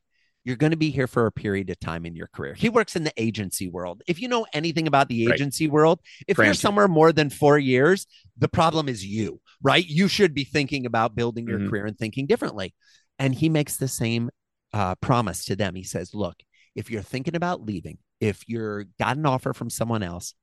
you're 0.46 0.54
going 0.56 0.70
to 0.70 0.76
be 0.76 0.90
here 0.90 1.08
for 1.08 1.26
a 1.26 1.32
period 1.32 1.68
of 1.70 1.80
time 1.80 2.06
in 2.06 2.14
your 2.14 2.28
career. 2.28 2.54
He 2.54 2.68
works 2.68 2.94
in 2.94 3.02
the 3.02 3.12
agency 3.16 3.68
world. 3.68 4.04
If 4.06 4.22
you 4.22 4.28
know 4.28 4.46
anything 4.52 4.86
about 4.86 5.08
the 5.08 5.26
Right. 5.26 5.34
agency 5.34 5.66
world, 5.66 5.98
if 6.28 6.38
you're 6.38 6.54
somewhere 6.54 6.86
more 6.86 7.12
than 7.12 7.30
four 7.30 7.58
years, 7.58 8.06
the 8.38 8.46
problem 8.46 8.88
is 8.88 9.04
you, 9.04 9.40
right? 9.60 9.84
You 9.84 10.06
should 10.06 10.34
be 10.34 10.44
thinking 10.44 10.86
about 10.86 11.16
building 11.16 11.48
your 11.48 11.58
Mhm. 11.58 11.68
career 11.68 11.86
and 11.86 11.98
thinking 11.98 12.26
differently. 12.26 12.74
And 13.18 13.34
he 13.34 13.48
makes 13.48 13.76
the 13.76 13.88
same 13.88 14.30
uh, 14.72 14.94
promise 14.96 15.44
to 15.46 15.56
them. 15.56 15.74
He 15.74 15.82
says, 15.82 16.12
Look, 16.12 16.36
if 16.74 16.90
you're 16.90 17.00
thinking 17.00 17.34
about 17.34 17.62
leaving, 17.62 17.98
if 18.20 18.46
you're 18.46 18.84
got 19.00 19.16
an 19.16 19.24
offer 19.24 19.54
from 19.54 19.70
someone 19.70 20.02
else, 20.02 20.34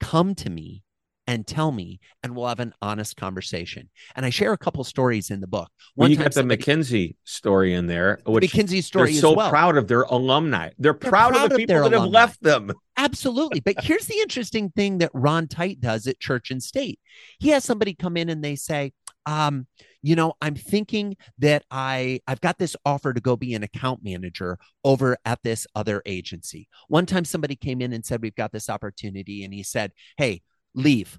come 0.00 0.34
to 0.36 0.48
me 0.48 0.82
and 1.26 1.46
tell 1.46 1.72
me, 1.72 2.00
and 2.22 2.36
we'll 2.36 2.48
have 2.48 2.60
an 2.60 2.74
honest 2.82 3.16
conversation. 3.16 3.88
And 4.14 4.26
I 4.26 4.30
share 4.30 4.52
a 4.52 4.58
couple 4.58 4.84
stories 4.84 5.30
in 5.30 5.40
the 5.40 5.46
book. 5.46 5.70
well, 5.96 6.08
you 6.10 6.16
got 6.16 6.26
the 6.26 6.32
somebody- 6.32 6.62
McKinsey 6.62 7.16
story 7.24 7.74
in 7.74 7.86
there 7.86 8.20
the 8.24 8.30
which 8.30 8.52
McKinsey 8.52 8.68
they're 8.70 8.82
story 8.82 9.14
so 9.14 9.32
well. 9.32 9.50
proud 9.50 9.76
of 9.76 9.88
their 9.88 10.02
alumni 10.02 10.70
they're, 10.78 10.94
proud, 10.94 11.32
proud 11.32 11.44
of 11.44 11.50
the 11.50 11.56
people 11.56 11.74
their 11.74 11.88
that 11.88 11.98
have 11.98 12.08
left 12.08 12.42
them 12.42 12.72
Absolutely. 12.96 13.60
But 13.60 13.76
here's 13.82 14.06
the 14.06 14.18
interesting 14.20 14.70
thing 14.70 14.98
that 14.98 15.10
Ron 15.14 15.48
Tite 15.48 15.80
does 15.80 16.06
at 16.06 16.20
Church 16.20 16.50
and 16.50 16.62
State. 16.62 17.00
He 17.38 17.48
has 17.50 17.64
somebody 17.64 17.94
come 17.94 18.16
in 18.16 18.28
and 18.28 18.42
they 18.42 18.56
say, 18.56 18.92
um, 19.26 19.66
you 20.02 20.14
know, 20.16 20.34
I'm 20.42 20.54
thinking 20.54 21.16
that 21.38 21.64
I 21.70 22.20
I've 22.26 22.42
got 22.42 22.58
this 22.58 22.76
offer 22.84 23.14
to 23.14 23.20
go 23.20 23.36
be 23.36 23.54
an 23.54 23.62
account 23.62 24.00
manager 24.04 24.58
over 24.84 25.16
at 25.24 25.42
this 25.42 25.66
other 25.74 26.02
agency. 26.04 26.68
One 26.88 27.06
time 27.06 27.24
somebody 27.24 27.56
came 27.56 27.80
in 27.80 27.92
and 27.94 28.04
said, 28.04 28.20
We've 28.22 28.34
got 28.34 28.52
this 28.52 28.68
opportunity, 28.68 29.44
and 29.44 29.54
he 29.54 29.62
said, 29.62 29.92
Hey, 30.18 30.42
leave. 30.74 31.18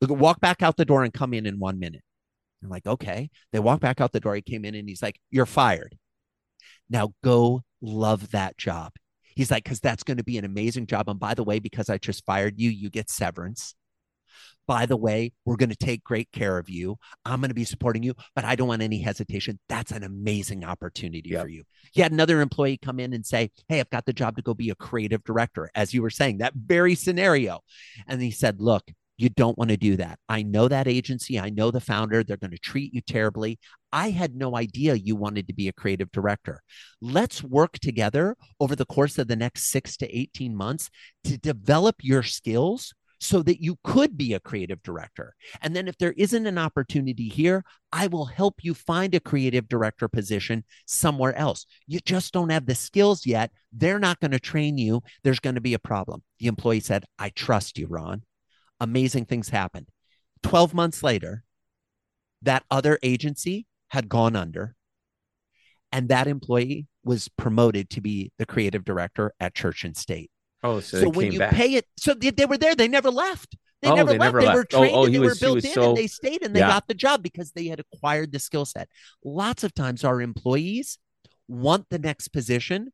Walk 0.00 0.40
back 0.40 0.62
out 0.62 0.76
the 0.76 0.84
door 0.84 1.02
and 1.02 1.12
come 1.12 1.34
in 1.34 1.46
in 1.46 1.58
one 1.58 1.78
minute. 1.78 2.02
I'm 2.62 2.70
like, 2.70 2.86
okay. 2.86 3.30
They 3.52 3.58
walk 3.58 3.80
back 3.80 4.00
out 4.00 4.12
the 4.12 4.20
door. 4.20 4.34
He 4.34 4.42
came 4.42 4.64
in 4.64 4.74
and 4.74 4.88
he's 4.88 5.02
like, 5.02 5.20
You're 5.30 5.46
fired. 5.46 5.96
Now 6.90 7.12
go 7.22 7.62
love 7.80 8.30
that 8.30 8.58
job. 8.58 8.92
He's 9.36 9.50
like, 9.50 9.64
because 9.64 9.80
that's 9.80 10.02
going 10.02 10.16
to 10.16 10.24
be 10.24 10.38
an 10.38 10.44
amazing 10.44 10.86
job. 10.86 11.08
And 11.08 11.20
by 11.20 11.34
the 11.34 11.44
way, 11.44 11.60
because 11.60 11.88
I 11.88 11.98
just 11.98 12.24
fired 12.24 12.54
you, 12.58 12.70
you 12.70 12.90
get 12.90 13.08
severance. 13.08 13.74
By 14.66 14.84
the 14.86 14.96
way, 14.96 15.32
we're 15.44 15.56
going 15.56 15.70
to 15.70 15.76
take 15.76 16.04
great 16.04 16.30
care 16.30 16.58
of 16.58 16.68
you. 16.68 16.96
I'm 17.24 17.40
going 17.40 17.48
to 17.48 17.54
be 17.54 17.64
supporting 17.64 18.02
you, 18.02 18.14
but 18.36 18.44
I 18.44 18.54
don't 18.54 18.68
want 18.68 18.82
any 18.82 19.00
hesitation. 19.00 19.58
That's 19.68 19.92
an 19.92 20.02
amazing 20.04 20.64
opportunity 20.64 21.30
Yep. 21.30 21.42
for 21.42 21.48
you. 21.48 21.62
He 21.92 22.02
had 22.02 22.12
another 22.12 22.40
employee 22.42 22.78
come 22.78 23.00
in 23.00 23.14
and 23.14 23.24
say, 23.24 23.50
Hey, 23.68 23.80
I've 23.80 23.90
got 23.90 24.04
the 24.04 24.12
job 24.12 24.36
to 24.36 24.42
go 24.42 24.52
be 24.54 24.70
a 24.70 24.74
creative 24.74 25.24
director, 25.24 25.70
as 25.74 25.94
you 25.94 26.02
were 26.02 26.10
saying, 26.10 26.38
that 26.38 26.52
very 26.54 26.94
scenario. 26.94 27.60
And 28.06 28.20
he 28.20 28.30
said, 28.30 28.60
Look, 28.60 28.90
you 29.16 29.28
don't 29.28 29.58
want 29.58 29.70
to 29.70 29.76
do 29.76 29.96
that. 29.96 30.18
I 30.28 30.42
know 30.42 30.68
that 30.68 30.86
agency. 30.86 31.40
I 31.40 31.50
know 31.50 31.72
the 31.72 31.80
founder. 31.80 32.22
They're 32.22 32.36
going 32.36 32.52
to 32.52 32.58
treat 32.58 32.94
you 32.94 33.00
terribly. 33.00 33.58
I 33.92 34.10
had 34.10 34.36
no 34.36 34.56
idea 34.56 34.94
you 34.94 35.16
wanted 35.16 35.48
to 35.48 35.54
be 35.54 35.66
a 35.66 35.72
creative 35.72 36.12
director. 36.12 36.62
Let's 37.00 37.42
work 37.42 37.78
together 37.80 38.36
over 38.60 38.76
the 38.76 38.84
course 38.86 39.18
of 39.18 39.26
the 39.26 39.34
next 39.34 39.70
six 39.70 39.96
to 39.98 40.16
18 40.16 40.54
months 40.54 40.88
to 41.24 41.36
develop 41.36 41.96
your 42.00 42.22
skills 42.22 42.94
so 43.20 43.42
that 43.42 43.60
you 43.60 43.76
could 43.82 44.16
be 44.16 44.34
a 44.34 44.40
creative 44.40 44.82
director. 44.82 45.34
And 45.60 45.74
then 45.74 45.88
if 45.88 45.98
there 45.98 46.14
isn't 46.16 46.46
an 46.46 46.58
opportunity 46.58 47.28
here, 47.28 47.64
I 47.92 48.06
will 48.06 48.26
help 48.26 48.62
you 48.62 48.74
find 48.74 49.14
a 49.14 49.20
creative 49.20 49.68
director 49.68 50.08
position 50.08 50.64
somewhere 50.86 51.34
else. 51.34 51.66
You 51.86 52.00
just 52.00 52.32
don't 52.32 52.50
have 52.50 52.66
the 52.66 52.74
skills 52.74 53.26
yet. 53.26 53.50
They're 53.72 53.98
not 53.98 54.20
going 54.20 54.30
to 54.30 54.40
train 54.40 54.78
you. 54.78 55.02
There's 55.24 55.40
going 55.40 55.56
to 55.56 55.60
be 55.60 55.74
a 55.74 55.78
problem. 55.78 56.22
The 56.38 56.46
employee 56.46 56.80
said, 56.80 57.04
I 57.18 57.30
trust 57.30 57.78
you, 57.78 57.86
Ron. 57.88 58.22
Amazing 58.80 59.24
things 59.24 59.48
happened. 59.48 59.88
12 60.44 60.72
months 60.72 61.02
later, 61.02 61.42
that 62.42 62.64
other 62.70 62.98
agency 63.02 63.66
had 63.88 64.08
gone 64.08 64.36
under, 64.36 64.76
and 65.90 66.08
that 66.08 66.28
employee 66.28 66.86
was 67.02 67.28
promoted 67.28 67.90
to 67.90 68.00
be 68.00 68.30
the 68.38 68.46
creative 68.46 68.84
director 68.84 69.32
at 69.40 69.54
Church 69.54 69.82
and 69.82 69.96
State. 69.96 70.30
Oh 70.62 70.80
so, 70.80 71.00
So, 71.00 71.08
when 71.10 71.32
you 71.32 71.38
back 71.38 71.52
pay 71.52 71.74
it, 71.74 71.86
so 71.96 72.14
they, 72.14 72.30
they 72.30 72.46
were 72.46 72.58
there, 72.58 72.74
they 72.74 72.88
never 72.88 73.10
left. 73.10 73.56
They 73.82 73.88
Oh, 73.90 73.94
never 73.94 74.12
they 74.12 74.18
left. 74.18 74.34
never 74.34 74.40
they 74.40 74.46
were 74.48 74.54
left. 74.56 74.74
Oh, 74.74 74.78
oh 74.78 74.80
trained 74.80 74.96
oh, 74.96 75.04
and 75.04 75.14
they 75.14 75.18
were 75.20 75.24
was- 75.26 75.38
he 75.38 75.44
built 75.46 75.64
in 75.64 75.72
so- 75.72 75.88
and 75.88 75.96
they 75.96 76.06
stayed 76.06 76.42
and 76.42 76.54
they 76.54 76.60
Yeah. 76.60 76.68
got 76.68 76.88
the 76.88 76.94
job 76.94 77.22
because 77.22 77.52
they 77.52 77.66
had 77.66 77.80
acquired 77.80 78.32
the 78.32 78.38
skill 78.38 78.64
set. 78.64 78.88
Lots 79.24 79.62
of 79.64 79.72
times 79.74 80.04
our 80.04 80.20
employees 80.20 80.98
want 81.46 81.86
the 81.90 81.98
next 81.98 82.28
position, 82.28 82.92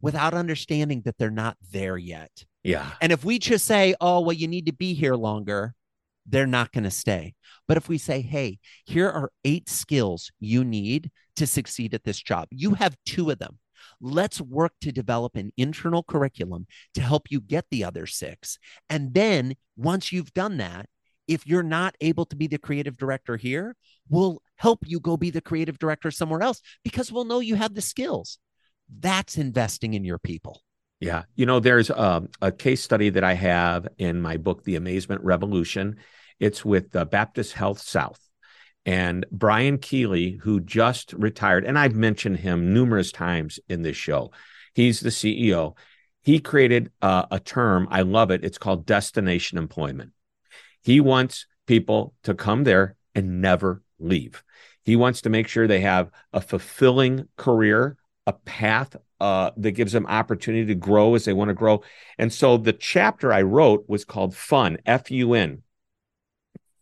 without 0.00 0.32
understanding 0.34 1.02
that 1.04 1.18
they're 1.18 1.30
not 1.30 1.56
there 1.70 1.96
yet. 1.98 2.44
Yeah. 2.64 2.92
And 3.00 3.12
if 3.12 3.24
we 3.24 3.38
just 3.38 3.64
say, 3.66 3.94
oh, 4.00 4.20
well, 4.20 4.32
you 4.32 4.48
need 4.48 4.66
to 4.66 4.72
be 4.72 4.94
here 4.94 5.14
longer, 5.14 5.74
they're 6.26 6.46
not 6.46 6.70
going 6.72 6.84
to 6.84 6.90
stay. 6.90 7.34
But 7.68 7.76
if 7.76 7.88
we 7.88 7.98
say, 7.98 8.20
hey, 8.20 8.58
here 8.84 9.08
are 9.08 9.30
eight 9.44 9.68
skills 9.68 10.30
you 10.40 10.64
need 10.64 11.10
to 11.36 11.46
succeed 11.46 11.94
at 11.94 12.04
this 12.04 12.20
job, 12.20 12.46
you 12.50 12.74
have 12.74 12.96
two 13.06 13.30
of 13.30 13.38
them. 13.38 13.58
Let's 14.00 14.40
work 14.40 14.72
to 14.82 14.92
develop 14.92 15.36
an 15.36 15.52
internal 15.56 16.02
curriculum 16.02 16.66
to 16.94 17.00
help 17.00 17.30
you 17.30 17.40
get 17.40 17.66
the 17.70 17.84
other 17.84 18.06
six. 18.06 18.58
And 18.88 19.14
then 19.14 19.54
once 19.76 20.12
you've 20.12 20.34
done 20.34 20.58
that, 20.58 20.86
if 21.28 21.46
you're 21.46 21.62
not 21.62 21.94
able 22.00 22.26
to 22.26 22.36
be 22.36 22.46
the 22.46 22.58
creative 22.58 22.96
director 22.96 23.36
here, 23.36 23.76
we'll 24.08 24.42
help 24.56 24.80
you 24.86 25.00
go 25.00 25.16
be 25.16 25.30
the 25.30 25.40
creative 25.40 25.78
director 25.78 26.10
somewhere 26.10 26.42
else 26.42 26.60
because 26.84 27.12
we'll 27.12 27.24
know 27.24 27.40
you 27.40 27.54
have 27.54 27.74
the 27.74 27.80
skills. 27.80 28.38
That's 29.00 29.38
investing 29.38 29.94
in 29.94 30.04
your 30.04 30.18
people. 30.18 30.62
Yeah. 31.00 31.24
You 31.34 31.46
know, 31.46 31.58
there's 31.58 31.90
a, 31.90 32.28
a, 32.40 32.52
case 32.52 32.82
study 32.82 33.10
that 33.10 33.24
I 33.24 33.34
have 33.34 33.88
in 33.98 34.20
my 34.20 34.36
book, 34.36 34.62
The 34.62 34.76
Amazement 34.76 35.22
Revolution. 35.24 35.96
It's 36.38 36.64
with 36.64 36.94
uh, 36.94 37.04
Baptist 37.06 37.54
Health 37.54 37.80
South. 37.80 38.20
And 38.84 39.24
Brian 39.30 39.78
Keeley, 39.78 40.38
who 40.42 40.60
just 40.60 41.12
retired, 41.12 41.64
and 41.64 41.78
I've 41.78 41.94
mentioned 41.94 42.38
him 42.38 42.74
numerous 42.74 43.12
times 43.12 43.60
in 43.68 43.82
this 43.82 43.96
show, 43.96 44.32
he's 44.74 45.00
the 45.00 45.10
CEO. 45.10 45.76
He 46.22 46.40
created 46.40 46.90
uh, 47.00 47.26
a 47.30 47.38
term, 47.38 47.88
I 47.90 48.02
love 48.02 48.30
it. 48.30 48.44
It's 48.44 48.58
called 48.58 48.86
destination 48.86 49.58
employment. 49.58 50.12
He 50.82 51.00
wants 51.00 51.46
people 51.66 52.14
to 52.24 52.34
come 52.34 52.64
there 52.64 52.96
and 53.14 53.40
never 53.40 53.82
leave. 53.98 54.42
He 54.84 54.96
wants 54.96 55.22
to 55.22 55.30
make 55.30 55.46
sure 55.46 55.66
they 55.66 55.80
have 55.80 56.10
a 56.32 56.40
fulfilling 56.40 57.28
career, 57.36 57.96
a 58.26 58.32
path 58.32 58.96
uh, 59.20 59.52
that 59.56 59.72
gives 59.72 59.92
them 59.92 60.06
opportunity 60.06 60.66
to 60.66 60.74
grow 60.74 61.14
as 61.14 61.24
they 61.24 61.32
want 61.32 61.48
to 61.48 61.54
grow. 61.54 61.82
And 62.18 62.32
so 62.32 62.56
the 62.56 62.72
chapter 62.72 63.32
I 63.32 63.42
wrote 63.42 63.84
was 63.88 64.04
called 64.04 64.34
Fun, 64.34 64.78
F 64.84 65.10
U 65.12 65.34
N. 65.34 65.62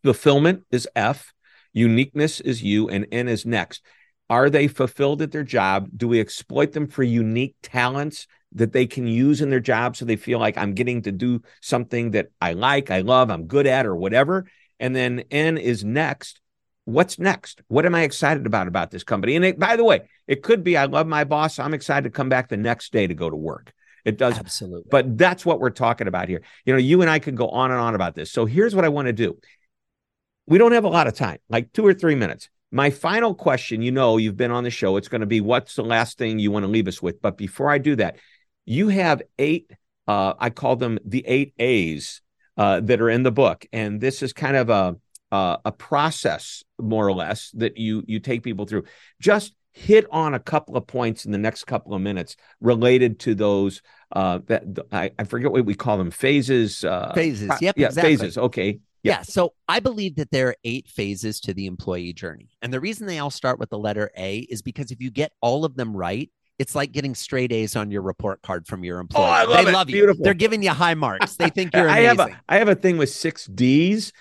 Fulfillment 0.03 0.65
is 0.71 0.89
F, 0.97 1.35
uniqueness 1.73 2.41
is 2.41 2.63
you 2.63 2.89
and 2.89 3.07
N 3.13 3.29
is 3.29 3.47
next. 3.47 3.83
Are 4.29 4.49
they 4.49 4.69
fulfilled 4.69 5.23
at 5.23 5.33
their 5.33 5.43
job? 5.43 5.89
Do 5.97 6.07
we 6.09 6.21
exploit 6.21 6.73
them 6.73 6.87
for 6.87 7.03
unique 7.03 7.57
talents 7.63 8.27
that 8.53 8.73
they 8.73 8.87
can 8.87 9.07
use 9.07 9.41
in 9.41 9.51
their 9.51 9.61
job 9.61 9.97
so 9.97 10.05
they 10.05 10.17
feel 10.17 10.39
like 10.39 10.57
I'm 10.57 10.75
getting 10.75 11.03
to 11.03 11.13
do 11.13 11.43
something 11.61 12.13
that 12.13 12.29
I 12.41 12.53
like, 12.53 12.91
I 12.91 13.01
love, 13.01 13.31
I'm 13.31 13.47
good 13.47 13.67
at, 13.67 13.87
or 13.87 13.97
whatever? 13.97 14.47
And 14.79 14.95
then 14.95 15.25
N 15.31 15.59
is 15.59 15.85
next. 15.85 16.41
What's 16.85 17.19
next? 17.19 17.63
What 17.69 17.87
am 17.87 17.95
I 17.95 18.03
excited 18.03 18.47
about 18.47 18.67
about 18.67 18.91
this 18.91 19.05
company? 19.05 19.37
And 19.37 19.45
it, 19.45 19.59
by 19.59 19.77
the 19.77 19.85
way, 19.85 20.09
it 20.27 20.43
could 20.43 20.65
be 20.65 20.77
I 20.77 20.87
love 20.87 21.07
my 21.07 21.25
boss. 21.25 21.59
I'm 21.59 21.75
excited 21.75 22.05
to 22.05 22.11
come 22.11 22.29
back 22.29 22.49
the 22.49 22.57
next 22.57 22.93
day 22.93 23.07
to 23.07 23.15
go 23.15 23.31
to 23.31 23.37
work. 23.37 23.73
It 24.05 24.17
does. 24.17 24.39
Absolutely. 24.39 24.89
But 24.91 25.19
that's 25.19 25.45
what 25.45 25.61
we're 25.61 25.71
talking 25.71 26.09
about 26.09 26.29
here. 26.29 26.43
You 26.65 26.73
know, 26.73 26.79
you 26.79 27.03
and 27.03 27.11
I 27.11 27.19
could 27.19 27.37
go 27.37 27.49
on 27.49 27.71
and 27.71 27.81
on 27.81 27.95
about 27.95 28.15
this. 28.15 28.33
So 28.33 28.47
here's 28.47 28.75
what 28.75 28.85
I 28.85 28.89
want 28.89 29.07
to 29.07 29.13
do. 29.13 29.39
We 30.51 30.59
don't 30.59 30.73
have 30.73 30.83
a 30.83 30.89
lot 30.89 31.07
of 31.07 31.15
time, 31.15 31.39
like 31.49 31.73
two 31.73 31.87
or 31.87 31.95
three 31.95 32.17
minutes. 32.17 32.51
My 32.73 32.91
final 32.91 33.37
question, 33.37 33.83
you 33.83 33.93
know, 33.93 34.17
you've 34.17 34.37
been 34.37 34.51
on 34.51 34.65
the 34.65 34.71
show. 34.71 34.97
It's 34.97 35.07
going 35.07 35.21
to 35.21 35.27
be 35.27 35.41
what's 35.41 35.77
the 35.77 35.85
last 35.85 36.19
thing 36.19 36.41
you 36.41 36.51
want 36.51 36.65
to 36.65 36.69
leave 36.69 36.89
us 36.89 37.01
with? 37.01 37.23
But 37.23 37.39
before 37.39 37.71
I 37.71 37.79
do 37.79 37.95
that, 37.97 38.17
you 38.65 38.89
have 38.89 39.23
eight, 39.39 39.71
uh, 40.09 40.35
I 40.41 40.51
call 40.51 40.75
them 40.75 40.99
the 41.05 41.25
eight 41.25 41.55
A's 41.61 42.21
uh, 42.57 42.81
that 42.81 43.01
are 43.01 43.09
in 43.09 43.23
the 43.23 43.31
book. 43.31 43.65
And 43.73 44.01
this 44.01 44.23
is 44.25 44.33
kind 44.33 44.57
of 44.57 44.71
a, 44.71 44.97
uh, 45.31 45.59
a 45.65 45.71
process, 45.71 46.65
more 46.81 47.07
or 47.07 47.13
less, 47.13 47.53
that 47.53 47.79
you 47.79 48.03
you 48.09 48.19
take 48.19 48.43
people 48.43 48.67
through. 48.67 48.85
Just 49.21 49.55
hit 49.73 50.05
on 50.11 50.35
a 50.35 50.41
couple 50.41 50.77
of 50.77 50.85
points 50.85 51.27
in 51.27 51.31
the 51.31 51.39
next 51.39 51.65
couple 51.65 51.95
of 51.95 52.03
minutes 52.03 52.35
related 52.61 53.21
to 53.21 53.37
those 53.37 53.83
uh 54.11 54.41
that 54.47 54.65
I, 54.91 55.13
I 55.17 55.23
forget 55.23 55.53
what 55.53 55.65
we 55.65 55.77
call 55.77 55.97
them 55.97 56.11
phases 56.11 56.85
uh 56.85 57.13
phases 57.15 57.53
yep 57.61 57.79
yeah 57.79 57.87
exactly. 57.87 58.17
phases 58.17 58.37
okay 58.37 58.81
yeah. 59.03 59.19
yeah. 59.19 59.23
So 59.23 59.55
I 59.69 59.81
believe 59.81 60.17
that 60.17 60.31
there 60.31 60.49
are 60.49 60.57
eight 60.65 60.89
phases 60.89 61.41
to 61.41 61.55
the 61.55 61.67
employee 61.67 62.13
journey. 62.13 62.51
And 62.63 62.73
the 62.73 62.81
reason 62.81 63.07
they 63.07 63.19
all 63.19 63.31
start 63.31 63.59
with 63.59 63.71
the 63.71 63.79
letter 63.79 64.11
A 64.17 64.39
is 64.39 64.63
because 64.63 64.91
if 64.91 65.01
you 65.01 65.11
get 65.11 65.33
all 65.41 65.65
of 65.65 65.77
them 65.77 65.97
right, 65.97 66.31
it's 66.59 66.75
like 66.75 66.93
getting 66.93 67.15
straight 67.15 67.53
A's 67.53 67.75
on 67.75 67.91
your 67.91 68.03
report 68.03 68.43
card 68.43 68.67
from 68.67 68.85
your 68.85 68.99
employer. 68.99 69.25
Oh, 69.25 69.31
I 69.31 69.45
love 69.45 69.65
they 69.65 69.71
it. 69.71 69.73
love 69.73 69.89
you. 69.89 69.95
Beautiful. 69.95 70.25
They're 70.25 70.35
giving 70.35 70.63
you 70.63 70.71
high 70.71 70.93
marks. 70.93 71.37
They 71.37 71.49
think 71.49 71.73
you're 71.75 71.89
amazing. 71.89 72.07
I 72.07 72.09
have 72.09 72.21
a 72.21 72.41
I 72.51 72.57
have 72.59 72.69
a 72.69 72.75
thing 72.75 72.99
with 72.99 73.09
six 73.11 73.47
D's. 73.47 74.13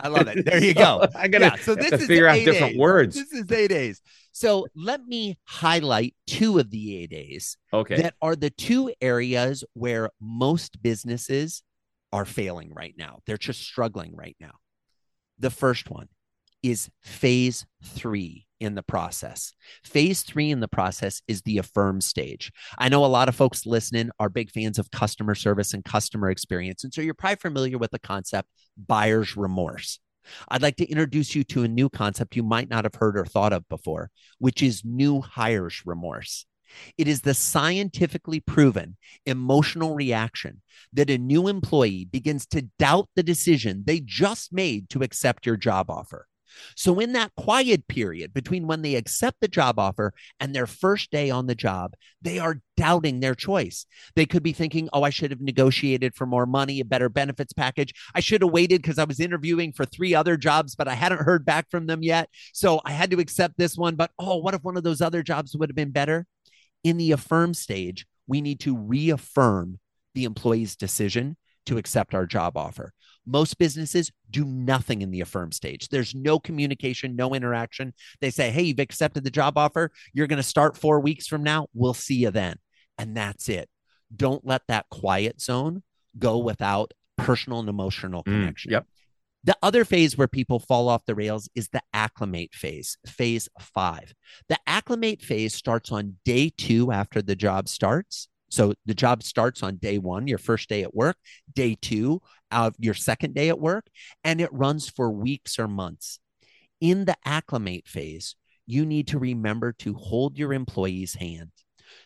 I 0.00 0.08
love 0.08 0.28
it. 0.28 0.44
There 0.44 0.62
you 0.62 0.74
go. 0.74 1.06
I 1.14 1.28
gotta 1.28 1.46
yeah, 1.46 1.56
so 1.56 1.74
this 1.74 1.90
to 1.90 1.96
is 1.96 2.06
figure 2.06 2.26
out 2.26 2.36
different 2.36 2.74
A's. 2.74 2.78
words. 2.78 3.14
This 3.16 3.32
is 3.32 3.52
eight 3.52 3.72
A's. 3.72 4.00
So 4.32 4.66
let 4.74 5.04
me 5.04 5.38
highlight 5.44 6.14
two 6.26 6.58
of 6.58 6.70
the 6.70 7.02
eight 7.02 7.12
A's. 7.12 7.58
Okay. 7.72 8.00
That 8.00 8.14
are 8.22 8.34
the 8.34 8.50
two 8.50 8.92
areas 9.00 9.64
where 9.74 10.10
most 10.20 10.82
businesses 10.82 11.62
are 12.12 12.24
failing 12.24 12.72
right 12.74 12.94
now. 12.96 13.20
They're 13.26 13.36
just 13.38 13.60
struggling 13.60 14.14
right 14.14 14.36
now. 14.40 14.52
The 15.38 15.50
first 15.50 15.90
one 15.90 16.08
is 16.62 16.90
phase 17.00 17.66
three 17.82 18.46
in 18.60 18.76
the 18.76 18.82
process. 18.82 19.54
Phase 19.82 20.22
three 20.22 20.50
in 20.50 20.60
the 20.60 20.68
process 20.68 21.20
is 21.26 21.42
the 21.42 21.58
affirm 21.58 22.00
stage. 22.00 22.52
I 22.78 22.88
know 22.88 23.04
a 23.04 23.06
lot 23.06 23.28
of 23.28 23.34
folks 23.34 23.66
listening 23.66 24.10
are 24.20 24.28
big 24.28 24.50
fans 24.50 24.78
of 24.78 24.90
customer 24.92 25.34
service 25.34 25.74
and 25.74 25.84
customer 25.84 26.30
experience. 26.30 26.84
And 26.84 26.94
so 26.94 27.00
you're 27.00 27.14
probably 27.14 27.36
familiar 27.36 27.78
with 27.78 27.90
the 27.90 27.98
concept 27.98 28.48
buyer's 28.76 29.36
remorse. 29.36 29.98
I'd 30.48 30.62
like 30.62 30.76
to 30.76 30.88
introduce 30.88 31.34
you 31.34 31.42
to 31.44 31.64
a 31.64 31.68
new 31.68 31.88
concept 31.88 32.36
you 32.36 32.44
might 32.44 32.70
not 32.70 32.84
have 32.84 32.94
heard 32.94 33.18
or 33.18 33.24
thought 33.24 33.52
of 33.52 33.68
before, 33.68 34.10
which 34.38 34.62
is 34.62 34.84
new 34.84 35.20
hires 35.20 35.82
remorse. 35.84 36.46
It 36.98 37.08
is 37.08 37.22
the 37.22 37.34
scientifically 37.34 38.40
proven 38.40 38.96
emotional 39.26 39.94
reaction 39.94 40.62
that 40.92 41.10
a 41.10 41.18
new 41.18 41.48
employee 41.48 42.04
begins 42.04 42.46
to 42.46 42.68
doubt 42.78 43.08
the 43.14 43.22
decision 43.22 43.84
they 43.86 44.00
just 44.00 44.52
made 44.52 44.88
to 44.90 45.02
accept 45.02 45.46
your 45.46 45.56
job 45.56 45.90
offer. 45.90 46.26
So, 46.76 46.98
in 47.00 47.12
that 47.12 47.34
quiet 47.36 47.88
period 47.88 48.32
between 48.32 48.66
when 48.66 48.82
they 48.82 48.94
accept 48.94 49.40
the 49.40 49.48
job 49.48 49.78
offer 49.78 50.12
and 50.40 50.54
their 50.54 50.66
first 50.66 51.10
day 51.10 51.30
on 51.30 51.46
the 51.46 51.54
job, 51.54 51.94
they 52.20 52.38
are 52.38 52.60
doubting 52.76 53.20
their 53.20 53.34
choice. 53.34 53.86
They 54.14 54.26
could 54.26 54.42
be 54.42 54.52
thinking, 54.52 54.88
oh, 54.92 55.02
I 55.02 55.10
should 55.10 55.30
have 55.30 55.40
negotiated 55.40 56.14
for 56.14 56.26
more 56.26 56.46
money, 56.46 56.80
a 56.80 56.84
better 56.84 57.08
benefits 57.08 57.52
package. 57.52 57.92
I 58.14 58.20
should 58.20 58.42
have 58.42 58.50
waited 58.50 58.82
because 58.82 58.98
I 58.98 59.04
was 59.04 59.20
interviewing 59.20 59.72
for 59.72 59.84
three 59.84 60.14
other 60.14 60.36
jobs, 60.36 60.74
but 60.74 60.88
I 60.88 60.94
hadn't 60.94 61.22
heard 61.22 61.44
back 61.44 61.70
from 61.70 61.86
them 61.86 62.02
yet. 62.02 62.28
So, 62.52 62.80
I 62.84 62.92
had 62.92 63.10
to 63.10 63.20
accept 63.20 63.58
this 63.58 63.76
one. 63.76 63.96
But 63.96 64.10
oh, 64.18 64.36
what 64.36 64.54
if 64.54 64.62
one 64.62 64.76
of 64.76 64.84
those 64.84 65.00
other 65.00 65.22
jobs 65.22 65.56
would 65.56 65.68
have 65.68 65.76
been 65.76 65.90
better? 65.90 66.26
In 66.84 66.96
the 66.96 67.12
affirm 67.12 67.54
stage, 67.54 68.06
we 68.26 68.40
need 68.40 68.60
to 68.60 68.76
reaffirm 68.76 69.78
the 70.14 70.24
employee's 70.24 70.76
decision 70.76 71.36
to 71.66 71.78
accept 71.78 72.14
our 72.14 72.26
job 72.26 72.56
offer. 72.56 72.92
Most 73.24 73.56
businesses 73.58 74.10
do 74.30 74.44
nothing 74.44 75.02
in 75.02 75.10
the 75.10 75.20
affirm 75.20 75.52
stage. 75.52 75.88
There's 75.88 76.14
no 76.14 76.40
communication, 76.40 77.14
no 77.14 77.34
interaction. 77.34 77.94
They 78.20 78.30
say, 78.30 78.50
Hey, 78.50 78.62
you've 78.62 78.80
accepted 78.80 79.22
the 79.22 79.30
job 79.30 79.56
offer. 79.56 79.92
You're 80.12 80.26
going 80.26 80.38
to 80.38 80.42
start 80.42 80.76
four 80.76 80.98
weeks 80.98 81.28
from 81.28 81.42
now. 81.42 81.68
We'll 81.72 81.94
see 81.94 82.16
you 82.16 82.30
then. 82.30 82.56
And 82.98 83.16
that's 83.16 83.48
it. 83.48 83.68
Don't 84.14 84.44
let 84.44 84.62
that 84.68 84.86
quiet 84.90 85.40
zone 85.40 85.82
go 86.18 86.38
without 86.38 86.92
personal 87.16 87.60
and 87.60 87.68
emotional 87.68 88.22
mm, 88.24 88.32
connection. 88.32 88.70
Mm, 88.70 88.72
yep. 88.72 88.86
The 89.44 89.56
other 89.60 89.84
phase 89.84 90.16
where 90.16 90.28
people 90.28 90.60
fall 90.60 90.88
off 90.88 91.04
the 91.04 91.16
rails 91.16 91.48
is 91.54 91.68
the 91.68 91.82
acclimate 91.92 92.54
phase, 92.54 92.96
phase 93.06 93.48
five. 93.60 94.14
The 94.48 94.58
acclimate 94.66 95.20
phase 95.20 95.54
starts 95.54 95.90
on 95.90 96.16
day 96.24 96.52
two 96.56 96.92
after 96.92 97.20
the 97.20 97.34
job 97.34 97.68
starts. 97.68 98.28
So 98.50 98.74
the 98.86 98.94
job 98.94 99.22
starts 99.22 99.62
on 99.62 99.76
day 99.76 99.98
one, 99.98 100.28
your 100.28 100.38
first 100.38 100.68
day 100.68 100.82
at 100.82 100.94
work, 100.94 101.16
day 101.52 101.76
two 101.80 102.20
of 102.50 102.74
your 102.78 102.94
second 102.94 103.34
day 103.34 103.48
at 103.48 103.58
work, 103.58 103.86
and 104.22 104.40
it 104.40 104.52
runs 104.52 104.88
for 104.88 105.10
weeks 105.10 105.58
or 105.58 105.66
months. 105.66 106.20
In 106.80 107.06
the 107.06 107.16
acclimate 107.24 107.88
phase, 107.88 108.36
you 108.66 108.84
need 108.84 109.08
to 109.08 109.18
remember 109.18 109.72
to 109.78 109.94
hold 109.94 110.38
your 110.38 110.52
employee's 110.52 111.14
hand. 111.14 111.50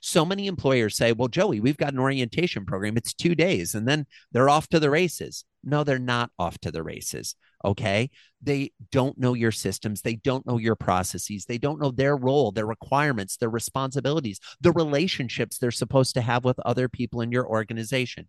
So 0.00 0.24
many 0.24 0.46
employers 0.46 0.96
say, 0.96 1.12
Well, 1.12 1.28
Joey, 1.28 1.60
we've 1.60 1.76
got 1.76 1.92
an 1.92 1.98
orientation 1.98 2.64
program. 2.64 2.96
It's 2.96 3.14
two 3.14 3.34
days, 3.34 3.74
and 3.74 3.86
then 3.86 4.06
they're 4.32 4.48
off 4.48 4.68
to 4.68 4.80
the 4.80 4.90
races. 4.90 5.44
No, 5.64 5.84
they're 5.84 5.98
not 5.98 6.30
off 6.38 6.58
to 6.58 6.70
the 6.70 6.82
races. 6.82 7.34
Okay. 7.64 8.10
They 8.40 8.70
don't 8.92 9.18
know 9.18 9.34
your 9.34 9.50
systems. 9.50 10.02
They 10.02 10.14
don't 10.14 10.46
know 10.46 10.58
your 10.58 10.76
processes. 10.76 11.46
They 11.46 11.58
don't 11.58 11.80
know 11.80 11.90
their 11.90 12.16
role, 12.16 12.52
their 12.52 12.66
requirements, 12.66 13.36
their 13.36 13.50
responsibilities, 13.50 14.38
the 14.60 14.72
relationships 14.72 15.58
they're 15.58 15.72
supposed 15.72 16.14
to 16.14 16.20
have 16.20 16.44
with 16.44 16.60
other 16.60 16.88
people 16.88 17.20
in 17.20 17.32
your 17.32 17.48
organization. 17.48 18.28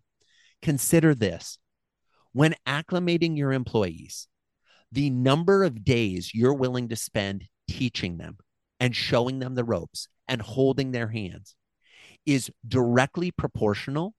Consider 0.62 1.14
this 1.14 1.58
when 2.32 2.54
acclimating 2.66 3.36
your 3.36 3.52
employees, 3.52 4.26
the 4.90 5.10
number 5.10 5.64
of 5.64 5.84
days 5.84 6.34
you're 6.34 6.54
willing 6.54 6.88
to 6.88 6.96
spend 6.96 7.44
teaching 7.68 8.18
them 8.18 8.38
and 8.80 8.96
showing 8.96 9.38
them 9.38 9.54
the 9.54 9.64
ropes 9.64 10.08
and 10.28 10.40
holding 10.42 10.92
their 10.92 11.08
hands 11.08 11.54
is 12.26 12.50
directly 12.66 13.30
proportional 13.30 14.14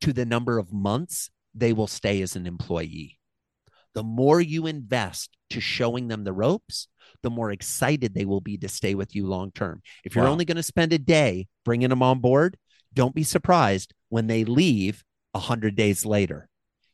to 0.00 0.12
the 0.12 0.24
number 0.24 0.58
of 0.58 0.72
months 0.72 1.30
they 1.54 1.72
will 1.72 1.86
stay 1.86 2.22
as 2.22 2.36
an 2.36 2.46
employee. 2.46 3.18
The 3.94 4.02
more 4.04 4.40
you 4.40 4.66
invest 4.66 5.36
to 5.50 5.60
showing 5.60 6.08
them 6.08 6.24
the 6.24 6.32
ropes, 6.32 6.86
the 7.22 7.30
more 7.30 7.50
excited 7.50 8.14
they 8.14 8.24
will 8.24 8.40
be 8.40 8.56
to 8.58 8.68
stay 8.68 8.94
with 8.94 9.14
you 9.16 9.26
long 9.26 9.50
term. 9.50 9.82
If 10.04 10.14
you're 10.14 10.24
Wow. 10.24 10.30
only 10.32 10.44
going 10.44 10.56
to 10.56 10.62
spend 10.62 10.92
a 10.92 10.98
day 10.98 11.48
bringing 11.64 11.88
them 11.88 12.02
on 12.02 12.20
board, 12.20 12.56
don't 12.94 13.14
be 13.14 13.24
surprised 13.24 13.92
when 14.08 14.26
they 14.28 14.44
leave 14.44 15.02
100 15.32 15.74
days 15.74 16.06
later. 16.06 16.48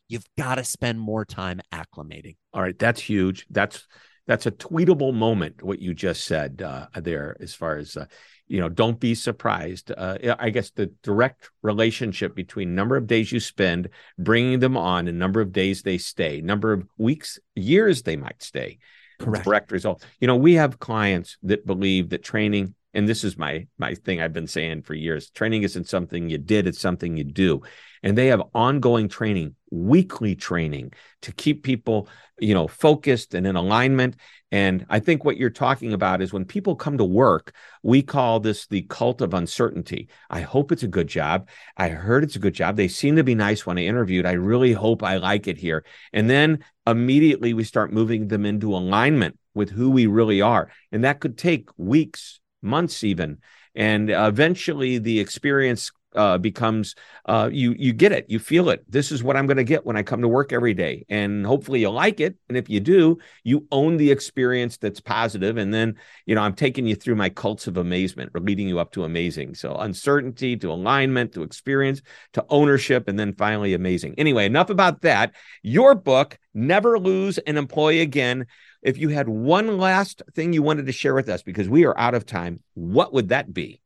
You've 0.08 0.26
got 0.38 0.54
to 0.56 0.64
spend 0.64 1.00
more 1.00 1.24
time 1.24 1.60
acclimating. 1.72 2.36
All 2.52 2.62
right, 2.62 2.78
that's 2.78 3.00
huge. 3.00 3.46
That's 3.50 3.86
that's 4.26 4.46
a 4.46 4.50
tweetable 4.50 5.14
moment. 5.14 5.62
What 5.62 5.80
you 5.80 5.94
just 5.94 6.24
said 6.24 6.62
uh, 6.62 6.86
there, 6.94 7.36
as 7.40 7.54
far 7.54 7.76
as 7.76 7.96
uh, 7.96 8.06
you 8.48 8.60
know, 8.60 8.68
don't 8.68 9.00
be 9.00 9.14
surprised. 9.14 9.92
Uh, 9.96 10.18
I 10.38 10.50
guess 10.50 10.70
the 10.70 10.86
direct 11.02 11.50
relationship 11.62 12.34
between 12.34 12.74
number 12.74 12.96
of 12.96 13.06
days 13.06 13.32
you 13.32 13.40
spend 13.40 13.88
bringing 14.18 14.60
them 14.60 14.76
on 14.76 15.08
and 15.08 15.18
number 15.18 15.40
of 15.40 15.52
days 15.52 15.82
they 15.82 15.98
stay, 15.98 16.40
number 16.40 16.72
of 16.72 16.86
weeks, 16.96 17.38
years 17.54 18.02
they 18.02 18.16
might 18.16 18.42
stay. 18.42 18.78
Correct. 19.18 19.44
Direct 19.44 19.72
result. 19.72 20.04
You 20.20 20.26
know, 20.26 20.36
we 20.36 20.54
have 20.54 20.78
clients 20.78 21.38
that 21.42 21.66
believe 21.66 22.10
that 22.10 22.22
training, 22.22 22.74
and 22.96 23.06
this 23.06 23.22
is 23.22 23.36
my 23.36 23.66
my 23.78 23.94
thing 23.94 24.20
I've 24.20 24.32
been 24.32 24.46
saying 24.46 24.82
for 24.82 24.94
years. 24.94 25.30
Training 25.30 25.62
isn't 25.62 25.88
something 25.88 26.30
you 26.30 26.38
did; 26.38 26.66
it's 26.66 26.80
something 26.80 27.16
you 27.16 27.24
do. 27.24 27.62
And 28.02 28.16
they 28.16 28.28
have 28.28 28.42
ongoing 28.54 29.08
training, 29.08 29.54
weekly 29.70 30.34
training 30.34 30.92
to 31.22 31.32
keep 31.32 31.62
people, 31.62 32.08
you 32.38 32.54
know, 32.54 32.68
focused 32.68 33.34
and 33.34 33.46
in 33.46 33.56
alignment. 33.56 34.16
And 34.52 34.86
I 34.88 35.00
think 35.00 35.24
what 35.24 35.36
you're 35.36 35.50
talking 35.50 35.92
about 35.92 36.22
is 36.22 36.32
when 36.32 36.44
people 36.44 36.76
come 36.76 36.98
to 36.98 37.04
work, 37.04 37.52
we 37.82 38.00
call 38.02 38.40
this 38.40 38.66
the 38.66 38.82
cult 38.82 39.20
of 39.20 39.34
uncertainty. 39.34 40.08
I 40.30 40.40
hope 40.40 40.72
it's 40.72 40.84
a 40.84 40.88
good 40.88 41.08
job. 41.08 41.48
I 41.76 41.88
heard 41.88 42.24
it's 42.24 42.36
a 42.36 42.40
good 42.40 42.54
job. 42.54 42.76
They 42.76 42.88
seem 42.88 43.16
to 43.16 43.24
be 43.24 43.34
nice 43.34 43.66
when 43.66 43.76
I 43.76 43.84
interviewed. 43.84 44.24
I 44.24 44.32
really 44.32 44.72
hope 44.72 45.02
I 45.02 45.16
like 45.16 45.48
it 45.48 45.58
here. 45.58 45.84
And 46.12 46.30
then 46.30 46.64
immediately 46.86 47.52
we 47.54 47.64
start 47.64 47.92
moving 47.92 48.28
them 48.28 48.46
into 48.46 48.74
alignment 48.74 49.38
with 49.52 49.70
who 49.70 49.90
we 49.90 50.06
really 50.06 50.40
are. 50.40 50.70
And 50.92 51.02
that 51.04 51.20
could 51.20 51.36
take 51.36 51.68
weeks, 51.76 52.40
months, 52.62 53.04
even. 53.04 53.38
And 53.74 54.10
eventually 54.10 54.98
the 54.98 55.20
experience 55.20 55.92
uh, 56.16 56.38
becomes 56.38 56.94
uh, 57.26 57.48
you 57.52 57.74
you 57.78 57.92
get 57.92 58.10
it, 58.10 58.24
you 58.28 58.38
feel 58.38 58.70
it. 58.70 58.84
This 58.90 59.12
is 59.12 59.22
what 59.22 59.36
I'm 59.36 59.46
going 59.46 59.58
to 59.58 59.64
get 59.64 59.84
when 59.84 59.96
I 59.96 60.02
come 60.02 60.22
to 60.22 60.28
work 60.28 60.52
every 60.52 60.72
day, 60.72 61.04
and 61.08 61.46
hopefully 61.46 61.80
you 61.80 61.90
like 61.90 62.20
it. 62.20 62.36
And 62.48 62.56
if 62.56 62.70
you 62.70 62.80
do, 62.80 63.18
you 63.44 63.66
own 63.70 63.98
the 63.98 64.10
experience 64.10 64.78
that's 64.78 65.00
positive. 65.00 65.58
And 65.58 65.72
then 65.72 65.96
you 66.24 66.34
know 66.34 66.40
I'm 66.40 66.54
taking 66.54 66.86
you 66.86 66.94
through 66.94 67.16
my 67.16 67.28
cults 67.28 67.66
of 67.66 67.76
amazement, 67.76 68.30
or 68.34 68.40
leading 68.40 68.66
you 68.66 68.78
up 68.78 68.92
to 68.92 69.04
amazing. 69.04 69.54
So 69.54 69.76
uncertainty 69.76 70.56
to 70.56 70.72
alignment 70.72 71.32
to 71.34 71.42
experience 71.42 72.00
to 72.32 72.44
ownership, 72.48 73.08
and 73.08 73.18
then 73.18 73.34
finally 73.34 73.74
amazing. 73.74 74.14
Anyway, 74.16 74.46
enough 74.46 74.70
about 74.70 75.02
that. 75.02 75.34
Your 75.62 75.94
book, 75.94 76.38
Never 76.54 76.98
Lose 76.98 77.38
an 77.38 77.58
Employee 77.58 78.00
Again. 78.00 78.46
If 78.86 78.98
you 78.98 79.08
had 79.08 79.28
one 79.28 79.78
last 79.78 80.22
thing 80.32 80.52
you 80.52 80.62
wanted 80.62 80.86
to 80.86 80.92
share 80.92 81.12
with 81.12 81.28
us, 81.28 81.42
because 81.42 81.68
we 81.68 81.84
are 81.84 81.98
out 81.98 82.14
of 82.14 82.24
time, 82.24 82.60
what 82.74 83.12
would 83.12 83.30
that 83.30 83.52
be? 83.52 83.80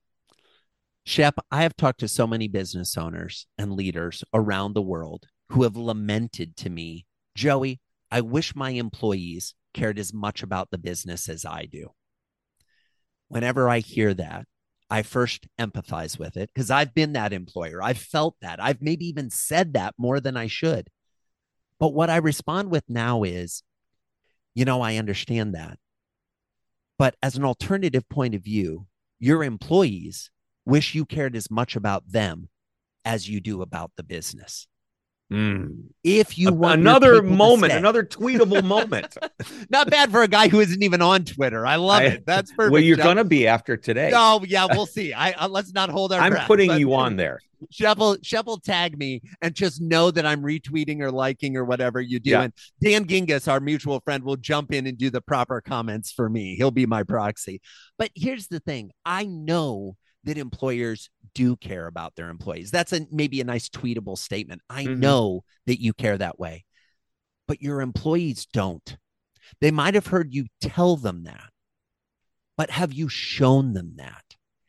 Shep, 1.06 1.36
I 1.50 1.62
have 1.62 1.74
talked 1.74 2.00
to 2.00 2.06
so 2.06 2.26
many 2.26 2.48
business 2.48 2.98
owners 2.98 3.46
and 3.56 3.72
leaders 3.72 4.22
around 4.34 4.74
the 4.74 4.82
world 4.82 5.24
who 5.48 5.62
have 5.62 5.74
lamented 5.74 6.54
to 6.58 6.68
me, 6.68 7.06
Joey, 7.34 7.80
I 8.10 8.20
wish 8.20 8.54
my 8.54 8.72
employees 8.72 9.54
cared 9.72 9.98
as 9.98 10.12
much 10.12 10.42
about 10.42 10.70
the 10.70 10.76
business 10.76 11.30
as 11.30 11.46
I 11.46 11.64
do. 11.64 11.92
Whenever 13.28 13.70
I 13.70 13.78
hear 13.78 14.12
that, 14.12 14.44
I 14.90 15.00
first 15.00 15.46
empathize 15.58 16.18
with 16.18 16.36
it 16.36 16.50
because 16.52 16.70
I've 16.70 16.92
been 16.92 17.14
that 17.14 17.32
employer. 17.32 17.82
I've 17.82 17.96
felt 17.96 18.36
that. 18.42 18.62
I've 18.62 18.82
maybe 18.82 19.06
even 19.06 19.30
said 19.30 19.72
that 19.72 19.94
more 19.96 20.20
than 20.20 20.36
I 20.36 20.46
should. 20.46 20.90
But 21.78 21.94
what 21.94 22.10
I 22.10 22.18
respond 22.18 22.70
with 22.70 22.84
now 22.86 23.22
is, 23.22 23.62
you 24.60 24.66
know, 24.66 24.82
I 24.82 24.96
understand 24.96 25.54
that. 25.54 25.78
But 26.98 27.16
as 27.22 27.34
an 27.34 27.46
alternative 27.46 28.06
point 28.10 28.34
of 28.34 28.44
view, 28.44 28.88
your 29.18 29.42
employees 29.42 30.30
wish 30.66 30.94
you 30.94 31.06
cared 31.06 31.34
as 31.34 31.50
much 31.50 31.76
about 31.76 32.12
them 32.12 32.50
as 33.02 33.26
you 33.26 33.40
do 33.40 33.62
about 33.62 33.92
the 33.96 34.02
business. 34.02 34.68
If 35.30 36.38
you 36.38 36.52
want 36.52 36.80
another 36.80 37.22
moment, 37.22 37.72
another 37.72 38.02
tweetable 38.02 38.64
moment. 38.64 39.16
not 39.70 39.88
bad 39.88 40.10
for 40.10 40.22
a 40.22 40.28
guy 40.28 40.48
who 40.48 40.58
isn't 40.60 40.82
even 40.82 41.00
on 41.02 41.24
Twitter. 41.24 41.64
I 41.64 41.76
love 41.76 42.02
I- 42.02 42.06
it. 42.06 42.26
That's 42.26 42.50
perfect. 42.50 42.72
well, 42.72 42.82
you're 42.82 42.96
going 42.96 43.16
to 43.16 43.24
be 43.24 43.46
after 43.46 43.76
today. 43.76 44.10
Oh 44.14 44.42
yeah, 44.46 44.66
we'll 44.68 44.86
see. 44.86 45.12
I 45.12 45.32
uh, 45.32 45.48
let's 45.48 45.72
not 45.72 45.90
hold 45.90 46.12
our. 46.12 46.20
I'm 46.20 46.32
breath, 46.32 46.46
putting 46.48 46.72
you 46.78 46.94
on 46.94 47.16
there. 47.16 47.40
Shep 47.70 47.98
will, 47.98 48.58
tag 48.58 48.98
me 48.98 49.20
and 49.42 49.54
just 49.54 49.80
know 49.80 50.10
that 50.10 50.24
I'm 50.24 50.42
retweeting 50.42 51.00
or 51.00 51.12
liking 51.12 51.56
or 51.56 51.64
whatever 51.64 52.00
you 52.00 52.18
do. 52.18 52.30
Yeah. 52.30 52.42
And 52.42 52.52
Dan 52.82 53.04
Gingiss, 53.04 53.48
our 53.48 53.60
mutual 53.60 54.00
friend, 54.00 54.24
will 54.24 54.36
jump 54.36 54.72
in 54.72 54.86
and 54.86 54.96
do 54.96 55.10
the 55.10 55.20
proper 55.20 55.60
comments 55.60 56.10
for 56.10 56.28
me. 56.30 56.56
He'll 56.56 56.70
be 56.70 56.86
my 56.86 57.02
proxy. 57.02 57.60
But 57.98 58.10
here's 58.14 58.48
the 58.48 58.60
thing: 58.60 58.90
I 59.04 59.24
know 59.26 59.96
that 60.24 60.38
employers 60.38 61.10
do 61.34 61.56
care 61.56 61.86
about 61.86 62.14
their 62.16 62.28
employees. 62.28 62.70
That's 62.70 62.92
a 62.92 63.06
maybe 63.10 63.40
a 63.40 63.44
nice 63.44 63.68
tweetable 63.68 64.18
statement. 64.18 64.62
I 64.68 64.84
Mhm. 64.84 64.98
know 64.98 65.44
that 65.66 65.80
you 65.80 65.92
care 65.92 66.18
that 66.18 66.38
way, 66.38 66.64
but 67.46 67.62
your 67.62 67.80
employees 67.80 68.46
don't. 68.46 68.96
They 69.60 69.70
might 69.70 69.94
have 69.94 70.08
heard 70.08 70.34
you 70.34 70.46
tell 70.60 70.96
them 70.96 71.24
that, 71.24 71.50
but 72.56 72.70
have 72.70 72.92
you 72.92 73.08
shown 73.08 73.72
them 73.72 73.94
that? 73.96 74.24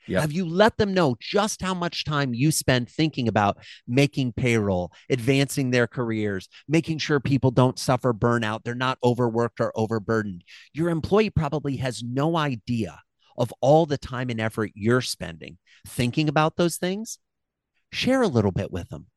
Yep. 0.07 0.21
Have 0.21 0.31
you 0.31 0.45
let 0.45 0.77
them 0.77 0.93
know 0.93 1.15
just 1.19 1.61
how 1.61 1.73
much 1.73 2.03
time 2.03 2.33
you 2.33 2.51
spend 2.51 2.89
thinking 2.89 3.27
about 3.27 3.57
making 3.87 4.33
payroll, 4.33 4.91
advancing 5.09 5.69
their 5.69 5.87
careers, 5.87 6.49
making 6.67 6.97
sure 6.97 7.19
people 7.19 7.51
don't 7.51 7.77
suffer 7.77 8.11
burnout, 8.13 8.63
they're 8.63 8.73
not 8.73 8.97
overworked 9.03 9.61
or 9.61 9.71
overburdened? 9.75 10.43
Your 10.73 10.89
employee 10.89 11.29
probably 11.29 11.77
has 11.77 12.01
no 12.01 12.35
idea 12.35 12.99
of 13.37 13.53
all 13.61 13.85
the 13.85 13.97
time 13.97 14.29
and 14.29 14.41
effort 14.41 14.71
you're 14.73 15.01
spending 15.01 15.57
thinking 15.87 16.29
about 16.29 16.55
those 16.55 16.77
things. 16.77 17.19
Share 17.91 18.21
a 18.21 18.27
little 18.27 18.51
bit 18.51 18.71
with 18.71 18.89
them. 18.89 19.07